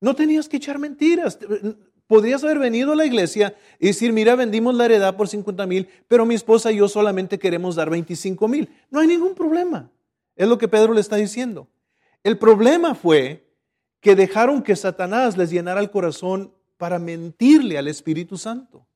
no 0.00 0.14
tenías 0.14 0.48
que 0.48 0.58
echar 0.58 0.78
mentiras. 0.78 1.36
Podrías 2.06 2.44
haber 2.44 2.58
venido 2.58 2.92
a 2.92 2.96
la 2.96 3.04
iglesia 3.04 3.56
y 3.80 3.88
decir, 3.88 4.12
mira, 4.12 4.36
vendimos 4.36 4.74
la 4.74 4.84
heredad 4.84 5.16
por 5.16 5.28
50 5.28 5.66
mil, 5.66 5.88
pero 6.06 6.24
mi 6.24 6.34
esposa 6.34 6.70
y 6.70 6.76
yo 6.76 6.88
solamente 6.88 7.38
queremos 7.38 7.74
dar 7.74 7.90
25 7.90 8.46
mil. 8.46 8.68
No 8.90 9.00
hay 9.00 9.08
ningún 9.08 9.34
problema. 9.34 9.90
Es 10.36 10.48
lo 10.48 10.58
que 10.58 10.68
Pedro 10.68 10.92
le 10.92 11.00
está 11.00 11.16
diciendo. 11.16 11.68
El 12.22 12.38
problema 12.38 12.94
fue 12.94 13.46
que 14.00 14.14
dejaron 14.14 14.62
que 14.62 14.76
Satanás 14.76 15.36
les 15.36 15.50
llenara 15.50 15.80
el 15.80 15.90
corazón 15.90 16.52
para 16.76 16.98
mentirle 16.98 17.78
al 17.78 17.88
Espíritu 17.88 18.36
Santo. 18.36 18.86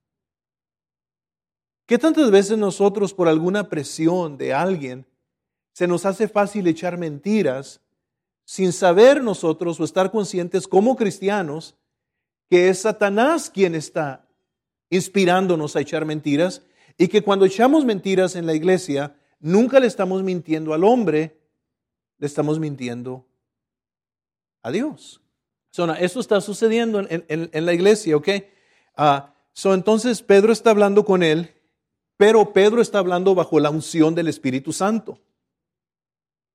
¿Qué 1.86 1.98
tantas 1.98 2.30
veces 2.30 2.56
nosotros 2.56 3.12
por 3.12 3.26
alguna 3.26 3.68
presión 3.68 4.36
de 4.36 4.54
alguien 4.54 5.04
se 5.72 5.88
nos 5.88 6.06
hace 6.06 6.28
fácil 6.28 6.68
echar 6.68 6.98
mentiras 6.98 7.80
sin 8.44 8.72
saber 8.72 9.22
nosotros 9.22 9.80
o 9.80 9.84
estar 9.84 10.12
conscientes 10.12 10.68
como 10.68 10.94
cristianos 10.94 11.76
que 12.50 12.68
es 12.68 12.80
Satanás 12.80 13.48
quien 13.48 13.76
está 13.76 14.28
inspirándonos 14.90 15.76
a 15.76 15.80
echar 15.80 16.04
mentiras 16.04 16.62
y 16.98 17.06
que 17.06 17.22
cuando 17.22 17.44
echamos 17.44 17.84
mentiras 17.84 18.34
en 18.34 18.44
la 18.44 18.54
iglesia, 18.54 19.16
nunca 19.38 19.78
le 19.78 19.86
estamos 19.86 20.24
mintiendo 20.24 20.74
al 20.74 20.82
hombre, 20.82 21.40
le 22.18 22.26
estamos 22.26 22.58
mintiendo 22.58 23.24
a 24.62 24.72
Dios. 24.72 25.22
So, 25.70 25.94
esto 25.94 26.18
está 26.18 26.40
sucediendo 26.40 27.00
en, 27.08 27.64
la 27.66 27.72
iglesia, 27.72 28.16
¿ok? 28.16 28.28
Ah, 28.96 29.32
so, 29.52 29.72
entonces 29.72 30.20
Pedro 30.20 30.52
está 30.52 30.70
hablando 30.70 31.04
con 31.04 31.22
él, 31.22 31.54
pero 32.16 32.52
Pedro 32.52 32.82
está 32.82 32.98
hablando 32.98 33.36
bajo 33.36 33.60
la 33.60 33.70
unción 33.70 34.16
del 34.16 34.26
Espíritu 34.26 34.72
Santo. 34.72 35.20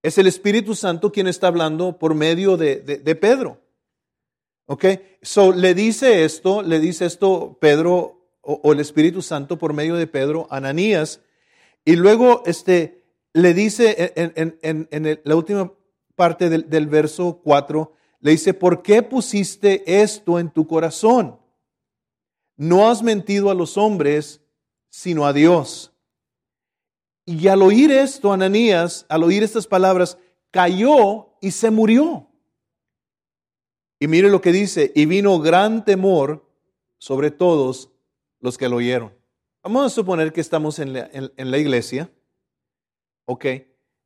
Es 0.04 0.18
el 0.18 0.28
Espíritu 0.28 0.75
Santo 0.75 1.14
quien 1.14 1.28
está 1.28 1.48
hablando 1.48 1.98
por 1.98 2.14
medio 2.14 2.58
de 2.58 3.18
Pedro. 3.20 3.64
¿Ok? 4.67 4.86
So 5.22 5.51
le 5.51 5.74
dice 5.74 6.24
esto, 6.25 6.62
le 6.62 6.79
dice 6.79 7.05
esto 7.05 7.57
Pedro 7.60 8.15
o, 8.41 8.74
el 8.74 8.79
Espíritu 8.79 9.22
Santo 9.22 9.57
por 9.57 9.74
medio 9.74 9.95
de 9.95 10.07
Pedro, 10.07 10.48
Ananías, 10.50 11.22
Y 11.84 11.95
luego 11.95 12.43
este, 12.45 13.03
le 13.34 13.53
dice 13.53 14.13
en, 14.15 15.22
la 15.24 15.36
última 15.36 15.72
parte 16.15 16.50
del, 16.50 16.69
del 16.69 16.88
verso 16.88 17.41
4, 17.43 17.93
le 18.22 18.31
dice, 18.31 18.53
¿por 18.53 18.81
qué 18.81 19.03
pusiste 19.03 20.01
esto 20.01 20.39
en 20.39 20.50
tu 20.50 20.65
corazón? 20.67 21.39
No 22.57 22.89
has 22.89 23.03
mentido 23.03 23.51
a 23.51 23.55
los 23.55 23.77
hombres, 23.77 24.41
sino 24.89 25.25
a 25.25 25.34
Dios. 25.34 25.91
Y 27.25 27.48
al 27.48 27.62
oír 27.62 27.91
esto, 27.91 28.31
Ananías, 28.31 29.05
al 29.10 29.24
oír 29.24 29.43
estas 29.43 29.67
palabras, 29.67 30.17
cayó 30.51 31.36
y 31.41 31.51
se 31.51 31.69
murió. 31.69 32.29
Y 34.00 34.08
mire 34.08 34.30
lo 34.30 34.42
que 34.42 34.52
dice, 34.52 34.92
y 34.96 35.06
vino 35.06 35.40
gran 35.40 35.86
temor 35.86 36.46
sobre 36.98 37.32
todos 37.32 37.90
los 38.40 38.58
que 38.58 38.70
lo 38.70 38.78
oyeron. 38.78 39.14
Vamos 39.64 39.86
a 39.86 39.90
suponer 39.90 40.34
que 40.34 40.42
estamos 40.42 40.80
en 40.80 40.94
la, 40.94 41.58
iglesia, 41.58 42.10
¿ok? 43.25 43.46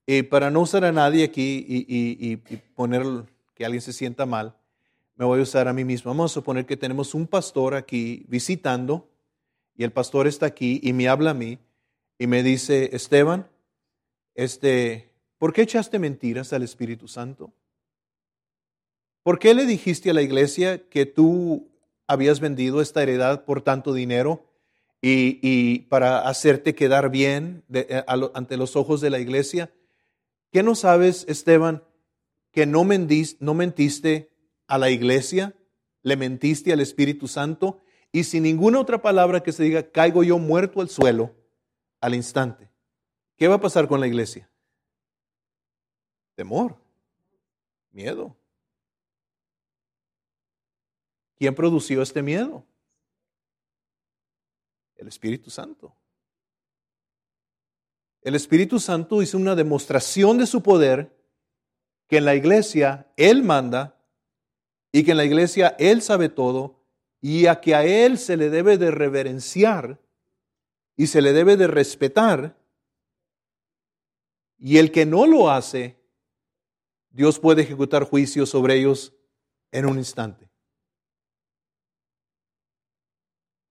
Y 0.05 0.23
para 0.23 0.49
no 0.49 0.61
usar 0.61 0.85
a 0.85 0.91
nadie 0.91 1.23
aquí 1.23 1.65
y, 1.67 1.85
y 1.87 2.37
poner 2.75 3.03
que 3.55 3.65
alguien 3.65 3.81
se 3.81 3.93
sienta 3.93 4.25
mal, 4.25 4.55
me 5.15 5.25
voy 5.25 5.39
a 5.39 5.43
usar 5.43 5.67
a 5.67 5.73
mí 5.73 5.83
mismo. 5.83 6.11
Vamos 6.11 6.31
a 6.31 6.33
suponer 6.35 6.65
que 6.65 6.77
tenemos 6.77 7.13
un 7.13 7.27
pastor 7.27 7.75
aquí 7.75 8.25
visitando 8.29 9.09
y 9.75 9.83
el 9.83 9.91
pastor 9.91 10.27
está 10.27 10.45
aquí 10.45 10.79
y 10.81 10.93
me 10.93 11.09
habla 11.09 11.31
a 11.31 11.33
mí 11.33 11.59
y 12.17 12.27
me 12.27 12.41
dice, 12.41 12.89
Esteban, 12.93 13.47
este, 14.35 15.11
¿por 15.37 15.51
qué 15.51 15.63
echaste 15.63 15.99
mentiras 15.99 16.53
al 16.53 16.63
Espíritu 16.63 17.09
Santo? 17.09 17.51
¿Por 19.23 19.39
qué 19.39 19.53
le 19.53 19.65
dijiste 19.65 20.09
a 20.09 20.13
la 20.13 20.21
iglesia 20.21 20.87
que 20.89 21.05
tú 21.05 21.69
habías 22.07 22.39
vendido 22.39 22.81
esta 22.81 23.03
heredad 23.03 23.45
por 23.45 23.61
tanto 23.61 23.93
dinero 23.93 24.45
y, 25.01 25.79
para 25.89 26.27
hacerte 26.27 26.75
quedar 26.75 27.09
bien 27.09 27.63
eh, 27.73 28.03
ante 28.07 28.57
los 28.57 28.75
ojos 28.75 29.01
de 29.01 29.09
la 29.09 29.19
iglesia? 29.19 29.71
¿Qué 30.51 30.63
no 30.63 30.75
sabes, 30.75 31.25
Esteban, 31.27 31.83
que 32.51 32.65
no, 32.65 32.87
no 33.39 33.53
mentiste 33.53 34.31
a 34.67 34.77
la 34.77 34.89
iglesia, 34.89 35.55
le 36.01 36.15
mentiste 36.15 36.73
al 36.73 36.79
Espíritu 36.79 37.27
Santo 37.27 37.81
y 38.11 38.23
sin 38.23 38.43
ninguna 38.43 38.79
otra 38.79 39.01
palabra 39.01 39.41
que 39.41 39.51
se 39.51 39.63
diga, 39.63 39.83
caigo 39.91 40.23
yo 40.23 40.39
muerto 40.39 40.81
al 40.81 40.89
suelo 40.89 41.35
al 42.01 42.15
instante. 42.15 42.69
¿Qué 43.37 43.47
va 43.47 43.55
a 43.55 43.61
pasar 43.61 43.87
con 43.87 43.99
la 43.99 44.07
iglesia? 44.07 44.49
Temor, 46.35 46.77
miedo. 47.91 48.38
¿Quién 51.39 51.55
produció 51.55 52.01
este 52.01 52.21
miedo? 52.21 52.65
El 54.97 55.07
Espíritu 55.07 55.49
Santo. 55.49 55.95
El 58.21 58.35
Espíritu 58.35 58.77
Santo 58.77 59.21
hizo 59.21 59.37
una 59.37 59.55
demostración 59.55 60.37
de 60.37 60.45
su 60.45 60.61
poder 60.61 61.15
que 62.09 62.17
en 62.17 62.25
la 62.25 62.35
iglesia 62.35 63.09
Él 63.15 63.43
manda 63.43 63.97
y 64.91 65.05
que 65.05 65.11
en 65.11 65.17
la 65.17 65.23
iglesia 65.23 65.77
Él 65.79 66.01
sabe 66.01 66.27
todo 66.27 66.83
y 67.21 67.45
a 67.45 67.61
que 67.61 67.73
a 67.73 67.85
Él 67.85 68.17
se 68.17 68.35
le 68.35 68.49
debe 68.49 68.77
de 68.77 68.91
reverenciar 68.91 69.97
y 70.97 71.07
se 71.07 71.21
le 71.21 71.31
debe 71.31 71.55
de 71.55 71.67
respetar. 71.67 72.57
Y 74.57 74.77
el 74.77 74.91
que 74.91 75.05
no 75.05 75.25
lo 75.25 75.49
hace, 75.49 75.97
Dios 77.11 77.39
puede 77.39 77.61
ejecutar 77.61 78.03
juicio 78.03 78.45
sobre 78.45 78.77
ellos 78.77 79.13
en 79.71 79.85
un 79.85 79.97
instante. 79.97 80.48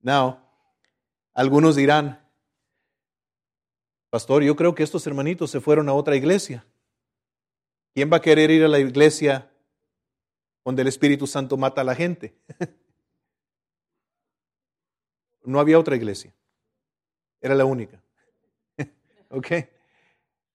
Now, 0.08 0.38
algunos 1.34 1.76
dirán, 1.76 2.26
pastor, 4.08 4.42
yo 4.42 4.56
creo 4.56 4.74
que 4.74 4.82
estos 4.82 5.06
hermanitos 5.06 5.50
se 5.50 5.60
fueron 5.60 5.86
a 5.90 5.92
otra 5.92 6.16
iglesia. 6.16 6.64
¿Quién 7.92 8.10
va 8.10 8.16
a 8.16 8.22
querer 8.22 8.50
ir 8.50 8.64
a 8.64 8.68
la 8.68 8.78
iglesia 8.78 9.50
donde 10.68 10.82
el 10.82 10.88
Espíritu 10.88 11.26
Santo 11.26 11.56
mata 11.56 11.80
a 11.80 11.84
la 11.84 11.94
gente. 11.94 12.34
No 15.44 15.60
había 15.60 15.78
otra 15.78 15.96
iglesia. 15.96 16.30
Era 17.40 17.54
la 17.54 17.64
única. 17.64 18.02
¿Ok? 19.30 19.46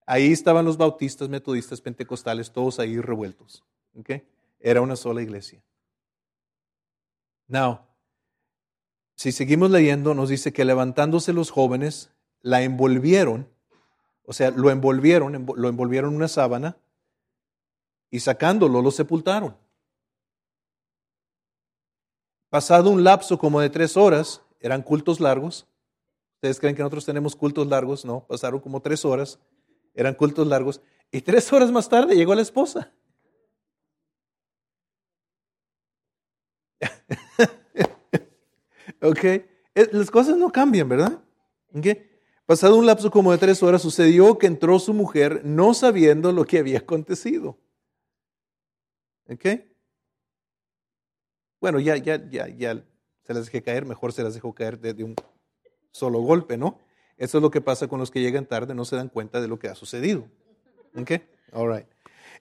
Ahí 0.05 0.31
estaban 0.31 0.65
los 0.65 0.77
bautistas, 0.77 1.29
metodistas, 1.29 1.81
pentecostales, 1.81 2.51
todos 2.51 2.77
ahí 2.79 3.01
revueltos. 3.01 3.63
¿Ok? 3.95 4.11
Era 4.59 4.81
una 4.81 4.95
sola 4.95 5.23
iglesia. 5.23 5.63
Now, 7.47 7.79
si 9.15 9.31
seguimos 9.31 9.71
leyendo, 9.71 10.13
nos 10.13 10.29
dice 10.29 10.53
que 10.53 10.65
levantándose 10.65 11.33
los 11.33 11.51
jóvenes, 11.51 12.11
la 12.41 12.61
envolvieron, 12.61 13.47
o 14.25 14.33
sea, 14.33 14.51
lo 14.51 14.69
envolvieron, 14.69 15.45
lo 15.55 15.69
envolvieron 15.69 16.11
en 16.11 16.17
una 16.17 16.27
sábana 16.27 16.77
y 18.09 18.19
sacándolo 18.19 18.81
lo 18.81 18.91
sepultaron. 18.91 19.57
Pasado 22.49 22.89
un 22.91 23.03
lapso 23.03 23.39
como 23.39 23.59
de 23.59 23.69
tres 23.69 23.97
horas, 23.97 24.41
eran 24.59 24.83
cultos 24.83 25.19
largos. 25.19 25.67
¿Ustedes 26.35 26.59
creen 26.59 26.75
que 26.75 26.83
nosotros 26.83 27.05
tenemos 27.05 27.35
cultos 27.35 27.67
largos? 27.67 28.05
No, 28.05 28.25
pasaron 28.27 28.59
como 28.59 28.81
tres 28.81 29.05
horas, 29.05 29.39
eran 29.95 30.13
cultos 30.13 30.47
largos. 30.47 30.81
Y 31.11 31.21
tres 31.21 31.51
horas 31.51 31.71
más 31.71 31.89
tarde 31.89 32.15
llegó 32.15 32.35
la 32.35 32.41
esposa. 32.41 32.91
Ok, 39.03 39.23
eh, 39.23 39.47
las 39.91 40.09
cosas 40.09 40.37
no 40.37 40.51
cambian, 40.51 40.89
¿verdad? 40.89 41.21
Okay. 41.75 42.09
Pasado 42.45 42.75
un 42.75 42.85
lapso 42.85 43.09
como 43.09 43.31
de 43.31 43.37
tres 43.37 43.63
horas, 43.63 43.81
sucedió 43.81 44.37
que 44.37 44.47
entró 44.47 44.77
su 44.79 44.93
mujer 44.93 45.41
no 45.43 45.73
sabiendo 45.73 46.31
lo 46.31 46.45
que 46.45 46.59
había 46.59 46.79
acontecido. 46.79 47.57
¿Ok? 49.29 49.45
Bueno, 51.61 51.79
ya, 51.79 51.95
ya, 51.95 52.29
ya, 52.29 52.47
ya 52.49 52.83
se 53.23 53.33
las 53.33 53.45
dejé 53.45 53.61
caer, 53.63 53.85
mejor 53.85 54.11
se 54.11 54.23
las 54.23 54.33
dejó 54.33 54.53
caer 54.53 54.79
de, 54.79 55.03
un 55.03 55.15
solo 55.91 56.19
golpe, 56.19 56.57
¿no? 56.57 56.79
Eso 57.17 57.37
es 57.37 57.41
lo 57.41 57.49
que 57.49 57.61
pasa 57.61 57.87
con 57.87 57.99
los 57.99 58.11
que 58.11 58.19
llegan 58.19 58.45
tarde, 58.45 58.75
no 58.75 58.83
se 58.83 58.97
dan 58.97 59.07
cuenta 59.07 59.39
de 59.39 59.47
lo 59.47 59.57
que 59.57 59.69
ha 59.69 59.75
sucedido. 59.75 60.27
¿Ok? 60.97 61.11
All 61.53 61.73
right. 61.73 61.87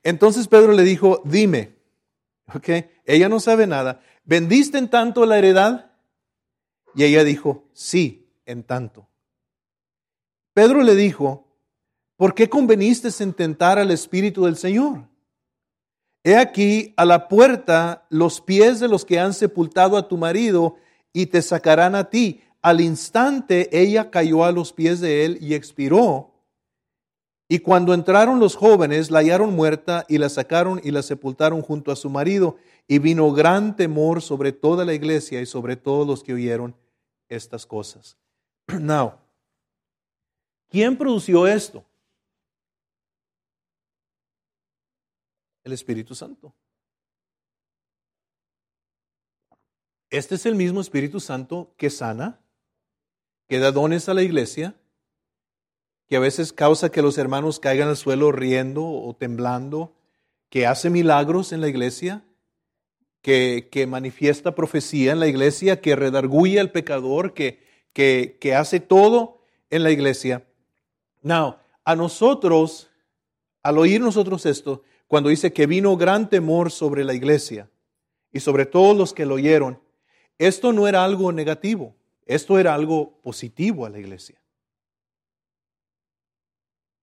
Entonces 0.03 0.49
Pedro 0.49 0.73
le 0.73 0.83
dijo, 0.83 1.23
dime, 1.25 1.77
¿ok? 2.53 2.69
Ella 3.05 3.29
no 3.29 3.39
sabe 3.39 3.69
nada. 3.69 4.01
¿Vendiste 4.25 4.79
en 4.79 4.91
tanto 4.91 5.25
la 5.25 5.39
heredad? 5.39 5.92
Y 6.95 7.05
ella 7.05 7.25
dijo, 7.25 7.65
sí, 7.73 8.29
en 8.47 8.63
tanto. 8.63 9.09
Pedro 10.55 10.83
le 10.83 10.95
dijo, 10.95 11.47
¿por 12.17 12.35
qué 12.35 12.49
conveniste 12.49 13.09
en 13.21 13.33
tentar 13.33 13.79
al 13.79 13.91
Espíritu 13.91 14.45
del 14.45 14.57
Señor? 14.57 15.09
He 16.25 16.37
aquí 16.37 16.93
a 16.97 17.05
la 17.05 17.27
puerta 17.29 18.07
los 18.11 18.41
pies 18.41 18.79
de 18.79 18.89
los 18.89 19.05
que 19.05 19.19
han 19.19 19.35
sepultado 19.35 19.97
a 19.97 20.07
tu 20.07 20.17
marido 20.17 20.77
y 21.13 21.27
te 21.27 21.43
sacarán 21.43 21.95
a 21.95 22.11
ti. 22.11 22.43
Al 22.61 22.81
instante 22.81 23.69
ella 23.77 24.11
cayó 24.11 24.45
a 24.45 24.53
los 24.53 24.73
pies 24.73 25.01
de 25.01 25.25
él 25.25 25.39
y 25.41 25.55
expiró. 25.55 26.31
Y 27.49 27.59
cuando 27.59 27.93
entraron 27.93 28.39
los 28.39 28.55
jóvenes, 28.55 29.11
la 29.11 29.19
hallaron 29.19 29.55
muerta 29.57 30.05
y 30.09 30.19
la 30.19 30.29
sacaron 30.29 30.81
y 30.85 30.91
la 30.91 31.03
sepultaron 31.03 31.61
junto 31.61 31.91
a 31.91 31.97
su 31.97 32.09
marido. 32.09 32.57
Y 32.87 32.99
vino 32.99 33.33
gran 33.33 33.75
temor 33.75 34.23
sobre 34.23 34.53
toda 34.53 34.85
la 34.85 34.95
iglesia 34.95 35.41
y 35.41 35.47
sobre 35.47 35.77
todos 35.77 36.07
los 36.07 36.23
que 36.23 36.35
oyeron 36.35 36.77
estas 37.35 37.67
cosas. 37.67 38.17
Now, 38.67 39.19
¿quién 40.71 40.97
produció 40.97 41.47
esto? 41.47 41.85
el 45.65 45.73
Espíritu 45.73 46.15
Santo. 46.15 46.55
Este 50.11 50.35
es 50.35 50.47
el 50.47 50.55
mismo 50.55 50.81
Espíritu 50.81 51.21
Santo 51.21 51.73
que 51.77 51.89
sana, 51.89 52.41
que 53.49 53.59
da 53.59 53.73
dones 53.73 54.09
a 54.09 54.15
la 54.15 54.23
iglesia, 54.23 54.75
que 56.07 56.17
a 56.17 56.21
veces 56.21 56.53
causa 56.53 56.91
que 56.91 57.01
los 57.01 57.17
hermanos 57.17 57.61
caigan 57.61 57.89
al 57.89 57.97
suelo 57.97 58.33
riendo 58.33 58.85
o 58.85 59.17
temblando, 59.17 59.95
que 60.51 60.67
hace 60.67 60.91
milagros 60.91 61.53
en 61.53 61.63
la 61.63 61.69
iglesia, 61.69 62.23
que, 63.23 63.69
que 63.71 63.87
manifiesta 63.87 64.55
profecía 64.55 65.13
en 65.13 65.21
la 65.21 65.29
iglesia, 65.29 65.81
que 65.81 65.97
redarguye 65.97 66.61
al 66.61 66.73
pecador, 66.73 67.33
que, 67.33 67.61
que, 67.93 68.37
que 68.41 68.55
hace 68.55 68.81
todo 68.81 69.41
en 69.71 69.85
la 69.85 69.93
iglesia. 69.93 70.45
Now, 71.23 71.57
a 71.85 71.97
nosotros, 71.97 72.91
al 73.63 73.79
oír 73.79 74.01
nosotros 74.01 74.45
esto, 74.45 74.83
cuando 75.07 75.31
dice 75.31 75.53
que 75.53 75.67
vino 75.67 75.97
gran 75.97 76.29
temor 76.29 76.71
sobre 76.71 77.05
la 77.05 77.15
iglesia 77.15 77.71
y 78.33 78.41
sobre 78.41 78.67
todos 78.67 78.97
los 78.97 79.13
que 79.13 79.25
lo 79.25 79.35
oyeron, 79.35 79.81
esto 80.39 80.73
no 80.73 80.89
era 80.89 81.05
algo 81.05 81.31
negativo, 81.31 81.95
esto 82.27 82.59
era 82.59 82.75
algo 82.75 83.21
positivo 83.23 83.87
a 83.87 83.91
la 83.91 84.01
iglesia. 84.01 84.41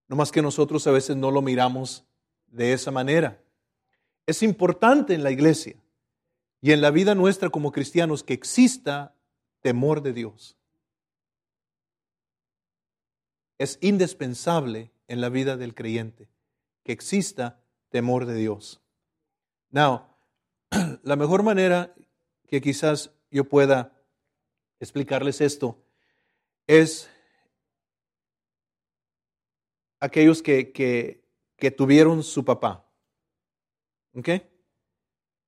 No 0.10 0.18
más 0.18 0.32
que 0.32 0.42
nosotros 0.42 0.86
a 0.88 0.92
veces 0.92 1.16
no 1.16 1.32
lo 1.32 1.42
miramos 1.42 2.04
de 2.48 2.74
esa 2.74 2.92
manera. 2.92 3.40
Es 4.26 4.44
importante 4.44 5.14
en 5.14 5.24
la 5.24 5.32
iglesia 5.32 5.76
y 6.62 6.72
en 6.72 6.82
la 6.82 6.92
vida 6.92 7.16
nuestra 7.16 7.50
como 7.50 7.72
cristianos 7.72 8.24
que 8.24 8.34
exista 8.34 9.16
temor 9.62 10.02
de 10.02 10.14
Dios. 10.14 10.58
Es 13.58 13.78
indispensable 13.82 14.92
en 15.08 15.22
la 15.22 15.30
vida 15.30 15.58
del 15.58 15.76
creyente 15.76 16.30
que 16.84 16.92
exista 16.92 17.62
temor 17.90 18.26
de 18.26 18.36
Dios. 18.36 18.82
Now, 19.70 20.08
la 21.04 21.16
mejor 21.16 21.44
manera 21.44 21.94
que 22.48 22.62
quizás 22.62 23.12
yo 23.30 23.44
pueda 23.44 23.94
explicarles 24.80 25.42
esto 25.42 25.84
es 26.68 27.10
aquellos 30.00 30.42
que, 30.42 30.72
que, 30.72 31.72
tuvieron 31.72 32.24
su 32.24 32.46
papá. 32.46 32.86
¿Ok? 34.14 34.30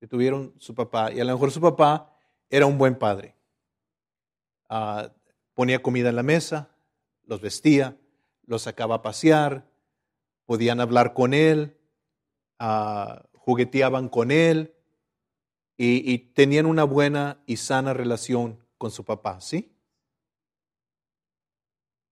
Que 0.02 0.08
tuvieron 0.08 0.54
su 0.58 0.76
papá. 0.76 1.14
Y 1.14 1.22
a 1.22 1.24
lo 1.24 1.32
mejor 1.32 1.52
su 1.52 1.62
papá 1.62 2.14
era 2.50 2.66
un 2.66 2.78
buen 2.78 2.96
padre. 2.96 3.38
Ah, 4.68 5.10
ponía 5.54 5.82
comida 5.82 6.10
en 6.10 6.18
la 6.18 6.24
mesa, 6.24 6.70
los 7.24 7.40
vestía, 7.40 7.98
los 8.46 8.64
sacaba 8.64 8.96
a 8.96 9.02
pasear, 9.02 9.70
podían 10.46 10.82
hablar 10.82 11.14
con 11.14 11.34
él, 11.34 11.78
ah, 12.60 13.24
jugueteaban 13.34 14.10
con 14.10 14.32
él 14.32 14.74
y, 15.78 16.18
tenían 16.34 16.66
una 16.66 16.84
buena 16.84 17.42
y 17.46 17.58
sana 17.58 17.94
relación 17.94 18.60
con 18.78 18.92
su 18.92 19.04
papá, 19.04 19.42
¿sí? 19.42 19.76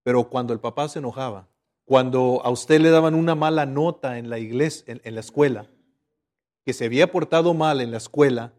Pero 0.04 0.30
cuando 0.30 0.54
el 0.54 0.60
papá 0.60 0.88
se 0.90 1.00
enojaba, 1.00 1.50
cuando 1.86 2.42
a 2.44 2.50
usted 2.50 2.80
le 2.80 2.90
daban 2.90 3.14
una 3.14 3.36
mala 3.36 3.66
nota 3.66 4.18
en 4.18 4.30
la 4.30 4.40
iglesia, 4.40 5.00
en, 5.04 5.16
la 5.16 5.20
escuela, 5.20 5.68
que 6.70 6.74
se 6.74 6.86
había 6.86 7.12
portado 7.12 7.56
mal 7.56 7.82
en 7.82 7.90
la 7.90 7.98
escuela, 7.98 8.54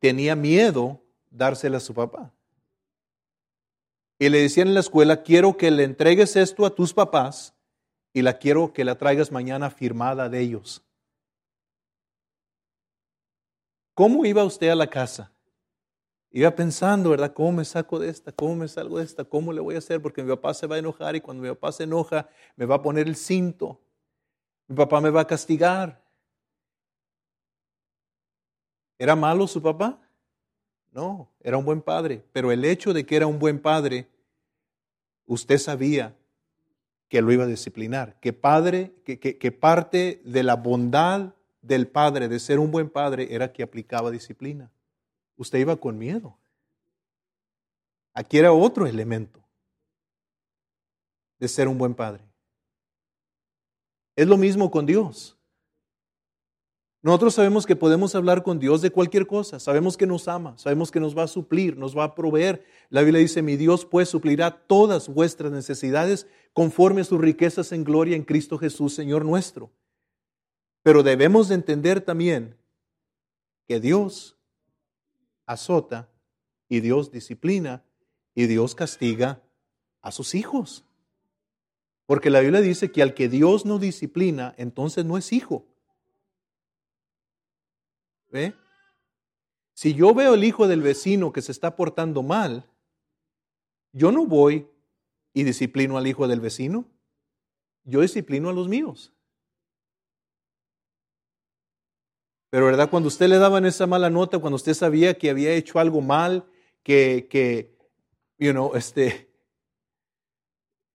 tenía 0.00 0.34
miedo 0.34 1.00
dársela 1.30 1.76
a 1.76 1.80
su 1.80 1.94
papá. 1.94 2.34
Y 4.18 4.28
le 4.30 4.38
decían 4.40 4.66
en 4.66 4.74
la 4.74 4.80
escuela, 4.80 5.22
quiero 5.22 5.56
que 5.56 5.70
le 5.70 5.84
entregues 5.84 6.34
esto 6.34 6.66
a 6.66 6.74
tus 6.74 6.92
papás 6.92 7.54
y 8.12 8.22
la 8.22 8.36
quiero 8.36 8.72
que 8.72 8.84
la 8.84 8.98
traigas 8.98 9.30
mañana 9.30 9.70
firmada 9.70 10.28
de 10.28 10.40
ellos. 10.40 10.82
¿Cómo 13.94 14.26
iba 14.26 14.42
usted 14.42 14.68
a 14.68 14.74
la 14.74 14.88
casa? 14.88 15.30
Iba 16.32 16.50
pensando, 16.56 17.10
¿verdad? 17.10 17.32
¿Cómo 17.32 17.52
me 17.52 17.64
saco 17.64 18.00
de 18.00 18.08
esta? 18.08 18.32
¿Cómo 18.32 18.56
me 18.56 18.66
salgo 18.66 18.98
de 18.98 19.04
esta? 19.04 19.22
¿Cómo 19.22 19.52
le 19.52 19.60
voy 19.60 19.76
a 19.76 19.78
hacer? 19.78 20.02
Porque 20.02 20.24
mi 20.24 20.30
papá 20.30 20.52
se 20.52 20.66
va 20.66 20.74
a 20.74 20.78
enojar 20.80 21.14
y 21.14 21.20
cuando 21.20 21.44
mi 21.44 21.48
papá 21.50 21.70
se 21.70 21.84
enoja 21.84 22.28
me 22.56 22.66
va 22.66 22.74
a 22.74 22.82
poner 22.82 23.06
el 23.06 23.14
cinto. 23.14 23.80
Mi 24.66 24.74
papá 24.74 25.00
me 25.00 25.10
va 25.10 25.20
a 25.20 25.26
castigar. 25.28 26.01
¿Era 29.02 29.16
malo 29.16 29.46
su 29.48 29.60
papá? 29.60 29.98
No, 30.92 31.28
era 31.40 31.56
un 31.56 31.64
buen 31.64 31.82
padre. 31.82 32.24
Pero 32.32 32.52
el 32.52 32.64
hecho 32.64 32.92
de 32.92 33.04
que 33.04 33.16
era 33.16 33.26
un 33.26 33.38
buen 33.38 33.58
padre, 33.58 34.06
usted 35.26 35.58
sabía 35.58 36.14
que 37.08 37.20
lo 37.20 37.32
iba 37.32 37.44
a 37.44 37.48
disciplinar. 37.48 38.20
Que 38.20 38.32
padre, 38.32 38.94
que, 39.04 39.18
que 39.18 39.52
parte 39.52 40.20
de 40.24 40.42
la 40.42 40.54
bondad 40.54 41.34
del 41.62 41.88
padre, 41.88 42.28
de 42.28 42.38
ser 42.38 42.58
un 42.60 42.70
buen 42.70 42.88
padre, 42.90 43.34
era 43.34 43.52
que 43.52 43.62
aplicaba 43.62 44.10
disciplina 44.10 44.70
usted 45.36 45.58
iba 45.58 45.76
con 45.76 45.98
miedo. 45.98 46.38
Aquí 48.14 48.38
era 48.38 48.52
otro 48.52 48.86
elemento 48.86 49.42
de 51.38 51.48
ser 51.48 51.66
un 51.66 51.78
buen 51.78 51.94
padre. 51.94 52.24
Es 54.14 54.26
lo 54.26 54.36
mismo 54.36 54.70
con 54.70 54.86
Dios. 54.86 55.36
Nosotros 57.02 57.34
sabemos 57.34 57.66
que 57.66 57.74
podemos 57.74 58.14
hablar 58.14 58.44
con 58.44 58.60
Dios 58.60 58.80
de 58.80 58.92
cualquier 58.92 59.26
cosa, 59.26 59.58
sabemos 59.58 59.96
que 59.96 60.06
nos 60.06 60.28
ama, 60.28 60.56
sabemos 60.56 60.92
que 60.92 61.00
nos 61.00 61.18
va 61.18 61.24
a 61.24 61.28
suplir, 61.28 61.76
nos 61.76 61.98
va 61.98 62.04
a 62.04 62.14
proveer. 62.14 62.64
La 62.90 63.02
Biblia 63.02 63.20
dice, 63.20 63.42
mi 63.42 63.56
Dios 63.56 63.84
pues 63.84 64.08
suplirá 64.08 64.52
todas 64.52 65.08
vuestras 65.08 65.50
necesidades 65.50 66.28
conforme 66.52 67.00
a 67.00 67.04
sus 67.04 67.20
riquezas 67.20 67.72
en 67.72 67.82
gloria 67.82 68.14
en 68.14 68.22
Cristo 68.22 68.56
Jesús, 68.56 68.94
Señor 68.94 69.24
nuestro. 69.24 69.72
Pero 70.84 71.02
debemos 71.02 71.48
de 71.48 71.56
entender 71.56 72.02
también 72.02 72.56
que 73.66 73.80
Dios 73.80 74.36
azota 75.44 76.08
y 76.68 76.80
Dios 76.80 77.10
disciplina 77.10 77.82
y 78.32 78.46
Dios 78.46 78.76
castiga 78.76 79.42
a 80.02 80.12
sus 80.12 80.36
hijos. 80.36 80.84
Porque 82.06 82.30
la 82.30 82.40
Biblia 82.40 82.60
dice 82.60 82.92
que 82.92 83.02
al 83.02 83.14
que 83.14 83.28
Dios 83.28 83.64
no 83.66 83.80
disciplina, 83.80 84.54
entonces 84.56 85.04
no 85.04 85.18
es 85.18 85.32
hijo. 85.32 85.66
¿Ve? 88.32 88.54
Si 89.74 89.94
yo 89.94 90.14
veo 90.14 90.34
el 90.34 90.42
hijo 90.42 90.66
del 90.66 90.82
vecino 90.82 91.32
que 91.32 91.42
se 91.42 91.52
está 91.52 91.76
portando 91.76 92.22
mal, 92.22 92.68
yo 93.92 94.10
no 94.10 94.26
voy 94.26 94.66
y 95.32 95.44
disciplino 95.44 95.96
al 95.96 96.06
hijo 96.06 96.26
del 96.26 96.40
vecino, 96.40 96.86
yo 97.84 98.00
disciplino 98.00 98.48
a 98.48 98.52
los 98.52 98.68
míos. 98.68 99.12
Pero 102.50 102.66
¿verdad? 102.66 102.90
Cuando 102.90 103.08
usted 103.08 103.28
le 103.28 103.38
daban 103.38 103.64
esa 103.64 103.86
mala 103.86 104.10
nota, 104.10 104.38
cuando 104.38 104.56
usted 104.56 104.74
sabía 104.74 105.16
que 105.16 105.30
había 105.30 105.52
hecho 105.52 105.78
algo 105.78 106.00
mal, 106.00 106.44
que, 106.82 107.28
que 107.30 107.78
you 108.38 108.52
know, 108.52 108.74
este, 108.74 109.30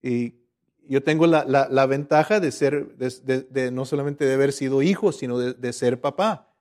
y 0.02 0.36
yo 0.88 1.04
tengo 1.04 1.28
la, 1.28 1.44
la, 1.46 1.86
ventaja 1.86 2.40
de 2.40 2.52
ser, 2.52 2.96
de, 2.96 3.42
de, 3.42 3.72
no 3.72 3.86
solamente 3.86 4.26
de 4.26 4.34
haber 4.34 4.54
sido 4.54 4.82
hijo, 4.82 5.12
sino 5.12 5.38
de, 5.38 5.74
ser 5.74 6.00
papá. 6.00 6.54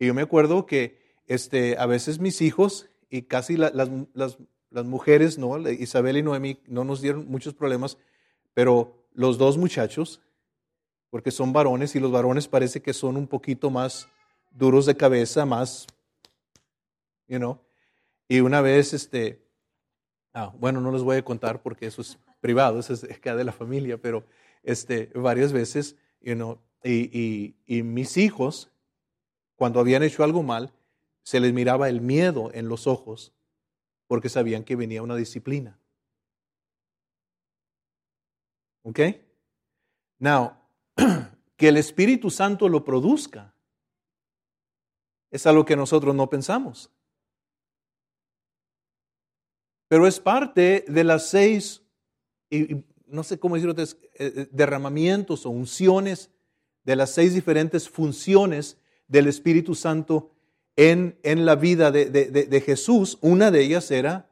Y 0.00 0.06
yo 0.06 0.14
me 0.14 0.22
acuerdo 0.22 0.64
que 0.66 0.98
este, 1.26 1.76
a 1.78 1.84
veces 1.84 2.18
mis 2.18 2.40
hijos 2.40 2.88
y 3.10 3.22
casi 3.22 3.58
las, 3.58 3.74
las, 3.74 4.38
las 4.70 4.84
mujeres, 4.86 5.36
¿no? 5.36 5.58
Isabel 5.68 6.16
y 6.16 6.22
Noemi 6.22 6.58
no 6.66 6.84
nos 6.84 7.02
dieron 7.02 7.28
muchos 7.28 7.52
problemas, 7.52 7.98
pero 8.54 9.06
los 9.12 9.36
dos 9.36 9.58
muchachos, 9.58 10.22
porque 11.10 11.30
son 11.30 11.52
varones 11.52 11.94
y 11.94 12.00
los 12.00 12.10
varones 12.10 12.48
parece 12.48 12.80
que 12.80 12.94
son 12.94 13.18
un 13.18 13.26
poquito 13.26 13.68
más 13.68 14.08
duros 14.50 14.86
de 14.86 14.96
cabeza, 14.96 15.44
más, 15.44 15.86
you 17.28 17.36
know. 17.36 17.60
Y 18.26 18.40
una 18.40 18.62
vez, 18.62 18.94
este, 18.94 19.44
ah, 20.32 20.50
bueno, 20.58 20.80
no 20.80 20.92
les 20.92 21.02
voy 21.02 21.18
a 21.18 21.24
contar 21.24 21.60
porque 21.60 21.86
eso 21.86 22.00
es 22.00 22.18
privado, 22.40 22.78
eso 22.78 22.94
es 22.94 23.02
de 23.02 23.44
la 23.44 23.52
familia, 23.52 23.98
pero 23.98 24.24
este, 24.62 25.10
varias 25.14 25.52
veces, 25.52 25.96
you 26.22 26.34
know, 26.34 26.58
y, 26.82 27.54
y 27.66 27.82
mis 27.82 28.16
hijos, 28.16 28.70
cuando 29.60 29.78
habían 29.78 30.02
hecho 30.02 30.24
algo 30.24 30.42
mal, 30.42 30.72
se 31.22 31.38
les 31.38 31.52
miraba 31.52 31.90
el 31.90 32.00
miedo 32.00 32.50
en 32.54 32.66
los 32.66 32.86
ojos 32.86 33.34
porque 34.06 34.30
sabían 34.30 34.64
que 34.64 34.74
venía 34.74 35.02
una 35.02 35.16
disciplina. 35.16 35.78
¿Ok? 38.84 39.00
Now, 40.18 40.56
que 41.58 41.68
el 41.68 41.76
Espíritu 41.76 42.30
Santo 42.30 42.70
lo 42.70 42.86
produzca 42.86 43.54
es 45.30 45.46
algo 45.46 45.66
que 45.66 45.76
nosotros 45.76 46.14
no 46.14 46.30
pensamos. 46.30 46.90
Pero 49.88 50.06
es 50.06 50.18
parte 50.20 50.86
de 50.88 51.04
las 51.04 51.28
seis, 51.28 51.82
no 53.04 53.22
sé 53.22 53.38
cómo 53.38 53.56
decirlo, 53.56 53.74
eh, 53.78 53.94
eh, 54.14 54.48
derramamientos 54.50 55.44
o 55.44 55.50
unciones 55.50 56.30
de 56.82 56.96
las 56.96 57.10
seis 57.10 57.34
diferentes 57.34 57.90
funciones 57.90 58.79
del 59.10 59.26
Espíritu 59.26 59.74
Santo 59.74 60.30
en, 60.76 61.18
en 61.24 61.44
la 61.44 61.56
vida 61.56 61.90
de, 61.90 62.06
de, 62.08 62.60
Jesús. 62.60 63.18
Una 63.20 63.50
de 63.50 63.62
ellas 63.62 63.90
era 63.90 64.30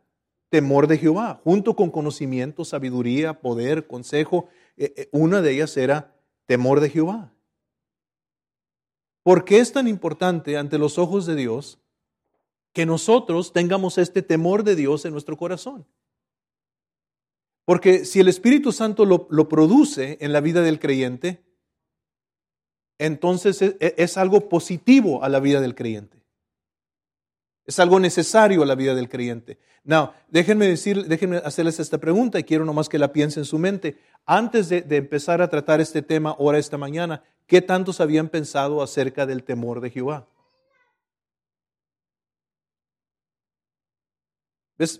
temor 0.48 0.86
de 0.86 0.96
Jehová, 0.96 1.40
junto 1.44 1.76
con 1.76 1.90
conocimiento, 1.90 2.64
sabiduría, 2.64 3.40
poder, 3.40 3.86
consejo. 3.86 4.48
Eh, 4.76 5.08
una 5.12 5.42
de 5.42 5.52
ellas 5.52 5.76
era 5.76 6.16
temor 6.46 6.80
de 6.80 6.88
Jehová. 6.88 7.34
¿Por 9.24 9.44
qué 9.44 9.58
es 9.58 9.72
tan 9.72 9.88
importante 9.88 10.56
ante 10.56 10.78
los 10.78 10.96
ojos 10.96 11.26
de 11.26 11.34
Dios 11.34 11.78
que 12.72 12.86
nosotros 12.86 13.52
tengamos 13.52 13.98
este 13.98 14.22
temor 14.22 14.62
de 14.62 14.76
Dios 14.76 15.04
en 15.04 15.12
nuestro 15.12 15.36
corazón? 15.36 15.86
Porque 17.64 18.06
si 18.06 18.20
el 18.20 18.28
Espíritu 18.28 18.72
Santo 18.72 19.04
lo, 19.04 19.48
produce 19.48 20.16
en 20.22 20.32
la 20.32 20.40
vida 20.40 20.62
del 20.62 20.78
creyente, 20.78 21.42
entonces 22.98 23.62
es, 23.62 23.76
es, 23.80 24.16
algo 24.16 24.48
positivo 24.48 25.22
a 25.24 25.28
la 25.28 25.40
vida 25.40 25.60
del 25.60 25.74
creyente. 25.74 26.18
Es 27.64 27.78
algo 27.78 28.00
necesario 28.00 28.62
a 28.62 28.66
la 28.66 28.74
vida 28.74 28.94
del 28.94 29.08
creyente. 29.08 29.58
Now, 29.84 30.12
déjenme 30.28 30.66
decir, 30.66 31.06
déjenme 31.06 31.38
hacerles 31.38 31.80
esta 31.80 31.98
pregunta 31.98 32.38
y 32.38 32.44
quiero 32.44 32.64
nomás 32.64 32.88
que 32.88 32.98
la 32.98 33.12
piensen 33.12 33.42
en 33.42 33.44
su 33.44 33.58
mente. 33.58 33.98
Antes 34.26 34.68
de, 34.68 34.82
de 34.82 34.96
empezar 34.96 35.40
a 35.42 35.48
tratar 35.48 35.80
este 35.80 36.02
tema 36.02 36.30
ahora 36.30 36.58
esta 36.58 36.78
mañana, 36.78 37.22
¿Qué 37.48 37.62
tantos 37.62 38.02
habían 38.02 38.28
pensado 38.28 38.82
acerca 38.82 39.24
del 39.24 39.42
temor 39.42 39.80
de 39.80 39.88
Jehová? 39.88 40.28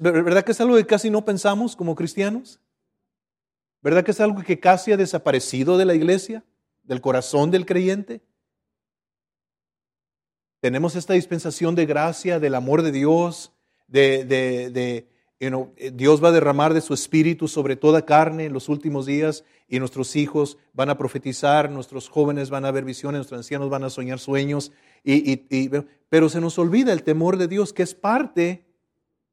¿Verdad 0.01 0.43
que 0.43 0.53
es 0.53 0.61
algo 0.63 0.75
que 0.77 0.87
casi 0.87 1.11
no 1.11 1.27
pensamos 1.27 1.77
como 1.77 1.95
cristianos? 1.95 2.59
¿Verdad 3.83 4.03
que 4.03 4.13
es 4.13 4.21
algo 4.21 4.43
que 4.43 4.59
casi 4.59 4.93
ha 4.93 4.97
desaparecido 4.97 5.77
de 5.77 5.85
la 5.85 5.95
iglesia, 5.95 6.43
del 6.89 7.01
corazón 7.01 7.53
del 7.53 7.67
creyente? 7.67 8.23
Tenemos 10.61 10.97
esta 10.97 11.13
dispensación 11.13 11.77
de 11.77 11.87
gracia, 11.87 12.41
del 12.41 12.57
amor 12.57 12.83
de 12.83 12.91
Dios, 12.91 13.53
de, 13.87 15.07
eh, 15.39 15.93
Dios 15.95 16.23
va 16.23 16.29
a 16.29 16.33
derramar 16.33 16.75
de 16.75 16.81
su 16.81 16.95
espíritu 16.95 17.47
sobre 17.47 17.77
toda 17.77 18.05
carne 18.05 18.47
en 18.47 18.53
los 18.53 18.69
últimos 18.69 19.07
días 19.07 19.45
y 19.69 19.79
nuestros 19.79 20.17
hijos 20.17 20.59
van 20.73 20.91
a 20.91 20.99
profetizar, 20.99 21.71
nuestros 21.71 22.09
jóvenes 22.09 22.51
van 22.51 22.65
a 22.65 22.73
ver 22.73 22.85
visiones, 22.85 23.19
nuestros 23.19 23.39
ancianos 23.39 23.71
van 23.71 23.85
a 23.85 23.91
soñar 23.91 24.19
sueños. 24.19 24.73
Y, 25.05 25.71
pero 26.09 26.29
se 26.29 26.41
nos 26.41 26.59
olvida 26.59 26.93
el 26.93 27.05
temor 27.05 27.37
de 27.37 27.47
Dios, 27.47 27.73
que 27.73 27.85
es 27.85 27.95
parte 27.95 28.65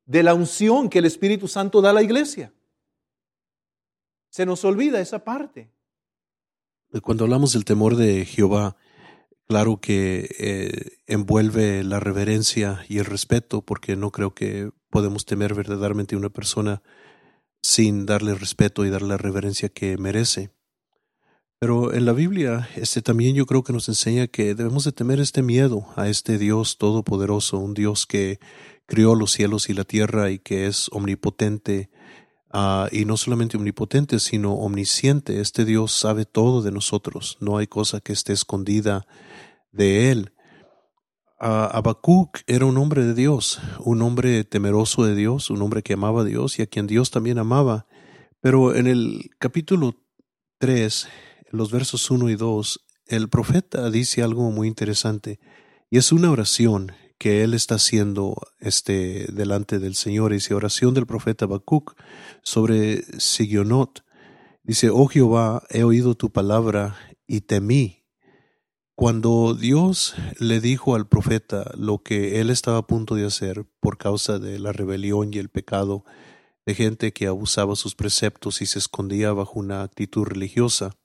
de 0.06 0.22
la 0.22 0.36
unción 0.36 0.90
que 0.90 1.00
el 1.00 1.06
Espíritu 1.06 1.48
Santo 1.48 1.82
da 1.82 1.90
a 1.90 1.94
la 1.94 2.04
iglesia. 2.04 2.54
Se 4.30 4.46
nos 4.46 4.64
olvida 4.64 5.00
esa 5.00 5.24
parte. 5.24 5.70
Cuando 7.02 7.26
hablamos 7.26 7.54
del 7.54 7.66
temor 7.66 7.96
de 7.96 8.26
Jehová, 8.26 8.78
claro 9.48 9.78
que 9.82 10.30
eh, 10.40 10.98
envuelve 11.08 11.84
la 11.84 12.00
reverencia 12.00 12.86
y 12.88 13.00
el 13.00 13.06
respeto, 13.06 13.62
porque 13.62 13.96
no 13.96 14.12
creo 14.12 14.34
que 14.34 14.72
podemos 14.90 15.26
temer 15.26 15.54
verdaderamente 15.54 16.16
a 16.16 16.20
una 16.20 16.30
persona 16.30 16.82
sin 17.62 18.06
darle 18.06 18.36
respeto 18.36 18.86
y 18.86 18.90
darle 18.90 19.10
la 19.10 19.18
reverencia 19.18 19.70
que 19.70 19.98
merece. 19.98 20.52
Pero 21.60 21.94
en 21.94 22.06
la 22.06 22.14
Biblia, 22.14 22.70
este 22.76 23.02
también 23.02 23.36
yo 23.36 23.46
creo 23.46 23.64
que 23.64 23.74
nos 23.74 23.90
enseña 23.90 24.28
que 24.28 24.56
debemos 24.56 24.84
de 24.84 24.92
temer 24.92 25.20
este 25.20 25.42
miedo 25.42 25.88
a 25.96 26.08
este 26.08 26.38
Dios 26.38 26.78
todopoderoso, 26.78 27.58
un 27.58 27.74
Dios 27.74 28.06
que 28.06 28.40
crió 28.86 29.16
los 29.16 29.32
cielos 29.32 29.70
y 29.70 29.74
la 29.74 29.84
tierra 29.84 30.30
y 30.32 30.40
que 30.40 30.68
es 30.68 30.90
omnipotente, 30.92 31.90
uh, 32.56 32.88
y 32.92 33.06
no 33.06 33.18
solamente 33.18 33.58
omnipotente, 33.58 34.20
sino 34.20 34.54
omnisciente. 34.54 35.42
Este 35.42 35.66
Dios 35.66 35.92
sabe 35.92 36.26
todo 36.26 36.62
de 36.62 36.72
nosotros, 36.72 37.38
no 37.42 37.58
hay 37.58 37.68
cosa 37.68 38.00
que 38.00 38.14
esté 38.14 38.34
escondida 38.34 39.06
de 39.72 40.12
él. 40.12 40.32
Habacuc 41.38 42.40
era 42.48 42.66
un 42.66 42.78
hombre 42.78 43.04
de 43.04 43.14
Dios, 43.14 43.60
un 43.80 44.02
hombre 44.02 44.46
temeroso 44.46 45.06
de 45.06 45.16
Dios, 45.16 45.50
un 45.50 45.62
hombre 45.62 45.84
que 45.84 45.94
amaba 45.94 46.22
a 46.22 46.26
Dios 46.26 46.58
y 46.58 46.62
a 46.62 46.68
quien 46.68 46.88
Dios 46.88 47.12
también 47.12 47.38
amaba. 47.38 47.86
Pero 48.40 48.74
en 48.74 48.88
el 48.88 49.32
capítulo 49.38 50.02
3, 50.60 51.08
en 51.52 51.58
los 51.58 51.72
versos 51.72 52.10
1 52.10 52.30
y 52.30 52.36
2, 52.36 52.86
el 53.08 53.30
profeta 53.30 53.90
dice 53.92 54.24
algo 54.24 54.50
muy 54.50 54.68
interesante 54.68 55.40
y 55.90 55.98
es 55.98 56.12
una 56.12 56.32
oración 56.32 56.94
que 57.18 57.44
él 57.44 57.54
está 57.54 57.76
haciendo 57.76 58.36
este, 58.60 59.28
delante 59.32 59.80
del 59.80 59.96
Señor. 59.96 60.32
Dice 60.32 60.54
oración 60.54 60.94
del 60.94 61.06
profeta 61.06 61.46
Habacuc 61.46 61.96
sobre 62.44 63.04
Sigionot. 63.20 64.04
Dice, 64.64 64.90
oh 64.90 65.08
Jehová, 65.08 65.64
he 65.70 65.84
oído 65.84 66.16
tu 66.16 66.32
palabra 66.32 66.96
y 67.28 67.42
temí 67.42 68.06
cuando 68.96 69.54
Dios 69.54 70.16
le 70.40 70.62
dijo 70.62 70.96
al 70.96 71.08
profeta 71.08 71.70
lo 71.78 72.02
que 72.02 72.40
él 72.40 72.50
estaba 72.50 72.78
a 72.78 72.88
punto 72.88 73.16
de 73.16 73.26
hacer 73.26 73.66
por 73.82 73.98
causa 73.98 74.40
de 74.40 74.58
la 74.58 74.72
rebelión 74.72 75.34
y 75.34 75.38
el 75.38 75.50
pecado 75.50 76.06
de 76.66 76.76
gente 76.76 77.12
que 77.12 77.28
abusaba 77.28 77.76
sus 77.76 77.94
preceptos 77.94 78.62
y 78.62 78.66
se 78.66 78.80
escondía 78.80 79.34
bajo 79.34 79.60
una 79.60 79.84
actitud 79.84 80.24
religiosa, 80.24 80.96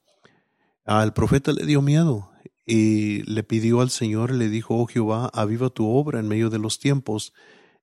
al 0.85 1.12
profeta 1.12 1.53
le 1.53 1.66
dio 1.66 1.83
miedo 1.83 2.30
y 2.70 3.24
le 3.24 3.42
pidió 3.42 3.80
al 3.80 3.90
Señor, 3.90 4.30
le 4.30 4.48
dijo, 4.48 4.76
oh 4.76 4.87
Jehová, 4.87 5.28
aviva 5.35 5.70
tu 5.70 5.88
obra 5.88 6.20
en 6.20 6.28
medio 6.28 6.50
de 6.50 6.61
los 6.61 6.78
tiempos, 6.78 7.33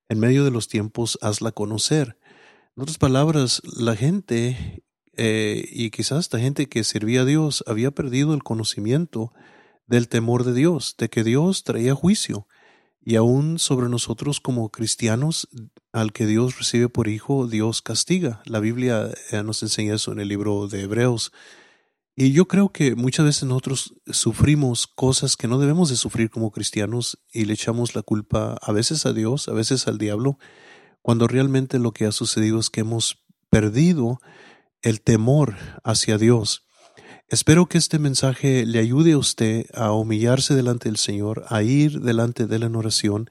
en 0.08 0.18
medio 0.18 0.46
de 0.46 0.52
los 0.52 0.70
tiempos 0.70 1.20
hazla 1.22 1.52
conocer. 1.52 2.18
En 2.78 2.84
otras 2.84 2.98
palabras, 2.98 3.62
la 3.78 3.98
gente, 3.98 4.86
eh, 5.18 5.68
y 5.74 5.90
quizás 5.90 6.20
esta 6.20 6.40
gente 6.40 6.70
que 6.70 6.86
servía 6.86 7.24
a 7.24 7.26
Dios, 7.26 7.66
había 7.68 7.92
perdido 7.92 8.34
el 8.34 8.44
conocimiento 8.44 9.34
del 9.88 10.08
temor 10.08 10.46
de 10.46 10.54
Dios, 10.54 10.96
de 10.98 11.10
que 11.10 11.26
Dios 11.26 11.66
traía 11.66 11.94
juicio. 11.94 12.48
Y 13.04 13.18
aún 13.18 13.60
sobre 13.60 13.90
nosotros 13.90 14.40
como 14.40 14.70
cristianos, 14.70 15.50
al 15.92 16.14
que 16.14 16.26
Dios 16.26 16.58
recibe 16.58 16.88
por 16.88 17.10
hijo, 17.10 17.48
Dios 17.48 17.82
castiga. 17.82 18.42
La 18.46 18.62
Biblia 18.62 19.12
eh, 19.32 19.44
nos 19.44 19.62
enseña 19.64 19.96
eso 19.96 20.14
en 20.14 20.22
el 20.22 20.30
libro 20.30 20.70
de 20.70 20.84
Hebreos. 20.84 21.34
Y 22.20 22.32
yo 22.32 22.48
creo 22.48 22.70
que 22.70 22.96
muchas 22.96 23.28
veces 23.28 23.44
nosotros 23.44 23.94
sufrimos 24.08 24.88
cosas 24.88 25.38
que 25.38 25.48
no 25.48 25.60
debemos 25.60 25.90
de 25.90 25.96
sufrir 25.96 26.32
como 26.32 26.50
cristianos 26.50 27.20
y 27.32 27.46
le 27.46 27.54
echamos 27.54 27.94
la 27.94 28.02
culpa 28.02 28.58
a 28.60 28.72
veces 28.72 29.06
a 29.06 29.14
Dios, 29.14 29.48
a 29.48 29.54
veces 29.54 29.88
al 29.88 30.00
diablo, 30.00 30.40
cuando 31.04 31.28
realmente 31.28 31.78
lo 31.78 31.92
que 31.92 32.08
ha 32.08 32.12
sucedido 32.12 32.60
es 32.60 32.72
que 32.72 32.80
hemos 32.80 33.24
perdido 33.52 34.20
el 34.82 35.02
temor 35.02 35.58
hacia 35.84 36.18
Dios. 36.18 36.67
Espero 37.30 37.66
que 37.66 37.78
este 37.78 38.00
mensaje 38.00 38.66
le 38.66 38.80
ayude 38.80 39.12
a 39.12 39.18
usted 39.18 39.66
a 39.74 39.92
humillarse 39.92 40.56
delante 40.56 40.88
del 40.88 40.96
Señor, 40.96 41.44
a 41.50 41.62
ir 41.62 42.00
delante 42.00 42.48
de 42.48 42.56
él 42.56 42.64
en 42.64 42.78
oración. 42.78 43.30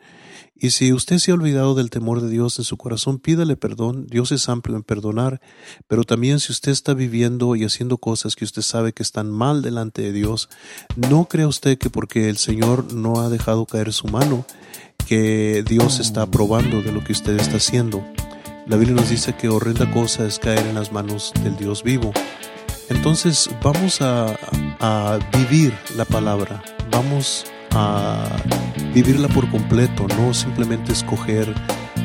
Y 0.55 0.71
si 0.71 0.93
usted 0.93 1.17
se 1.17 1.31
ha 1.31 1.35
olvidado 1.35 1.75
del 1.75 1.89
temor 1.89 2.21
de 2.21 2.29
Dios 2.29 2.59
en 2.59 2.67
su 2.67 2.77
corazón, 2.77 3.19
pídale 3.19 3.57
perdón. 3.57 4.07
Dios 4.07 4.33
es 4.33 4.51
amplio 4.51 4.77
en 4.77 4.83
perdonar. 4.83 5.41
Pero 5.89 6.05
también 6.05 6.41
si 6.41 6.53
usted 6.53 6.73
está 6.73 6.93
viviendo 6.93 7.57
y 7.57 7.65
haciendo 7.65 7.97
cosas 7.97 8.37
que 8.37 8.45
usted 8.45 8.61
sabe 8.61 8.93
que 8.93 9.03
están 9.03 9.31
mal 9.31 9.63
delante 9.63 10.03
de 10.03 10.13
Dios, 10.13 10.51
no 11.09 11.25
crea 11.25 11.49
usted 11.49 11.79
que 11.79 11.89
porque 11.89 12.29
el 12.29 12.37
Señor 12.37 12.93
no 12.93 13.23
ha 13.23 13.31
dejado 13.31 13.65
caer 13.65 13.95
su 13.95 14.09
mano, 14.09 14.45
que 15.09 15.65
Dios 15.67 16.01
está 16.01 16.21
aprobando 16.21 16.83
de 16.83 16.93
lo 16.93 17.03
que 17.03 17.13
usted 17.13 17.41
está 17.41 17.57
haciendo. 17.57 18.05
La 18.67 18.77
Biblia 18.77 18.97
nos 18.97 19.09
dice 19.09 19.35
que 19.35 19.49
horrenda 19.49 19.91
cosa 19.91 20.27
es 20.27 20.39
caer 20.39 20.67
en 20.67 20.75
las 20.75 20.93
manos 20.93 21.33
del 21.43 21.57
Dios 21.57 21.83
vivo. 21.83 22.13
Entonces 22.88 23.51
vamos 23.62 24.01
a, 24.01 24.37
vivir 25.33 25.75
la 25.96 26.05
palabra, 26.05 26.62
vamos 26.90 27.44
a 27.72 28.25
vivirla 28.94 29.29
por 29.29 29.51
completo, 29.51 30.07
no 30.18 30.33
simplemente 30.33 30.92
escoger 30.92 31.53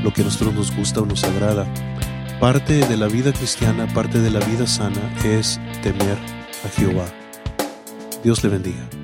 lo 0.03 0.11
que 0.13 0.21
a 0.21 0.25
nosotros 0.25 0.53
nos 0.53 0.75
gusta 0.75 1.01
o 1.01 1.05
nos 1.05 1.23
agrada. 1.23 1.65
Parte 2.39 2.85
de 2.87 2.97
la 2.97 3.07
vida 3.07 3.31
cristiana, 3.31 3.87
parte 3.93 4.19
de 4.19 4.31
la 4.31 4.39
vida 4.39 4.65
sana 4.65 5.01
es 5.23 5.59
temer 5.83 6.17
a 6.65 6.69
Jehová. 6.79 7.05
Dios 8.23 8.43
le 8.43 8.49
bendiga. 8.49 9.00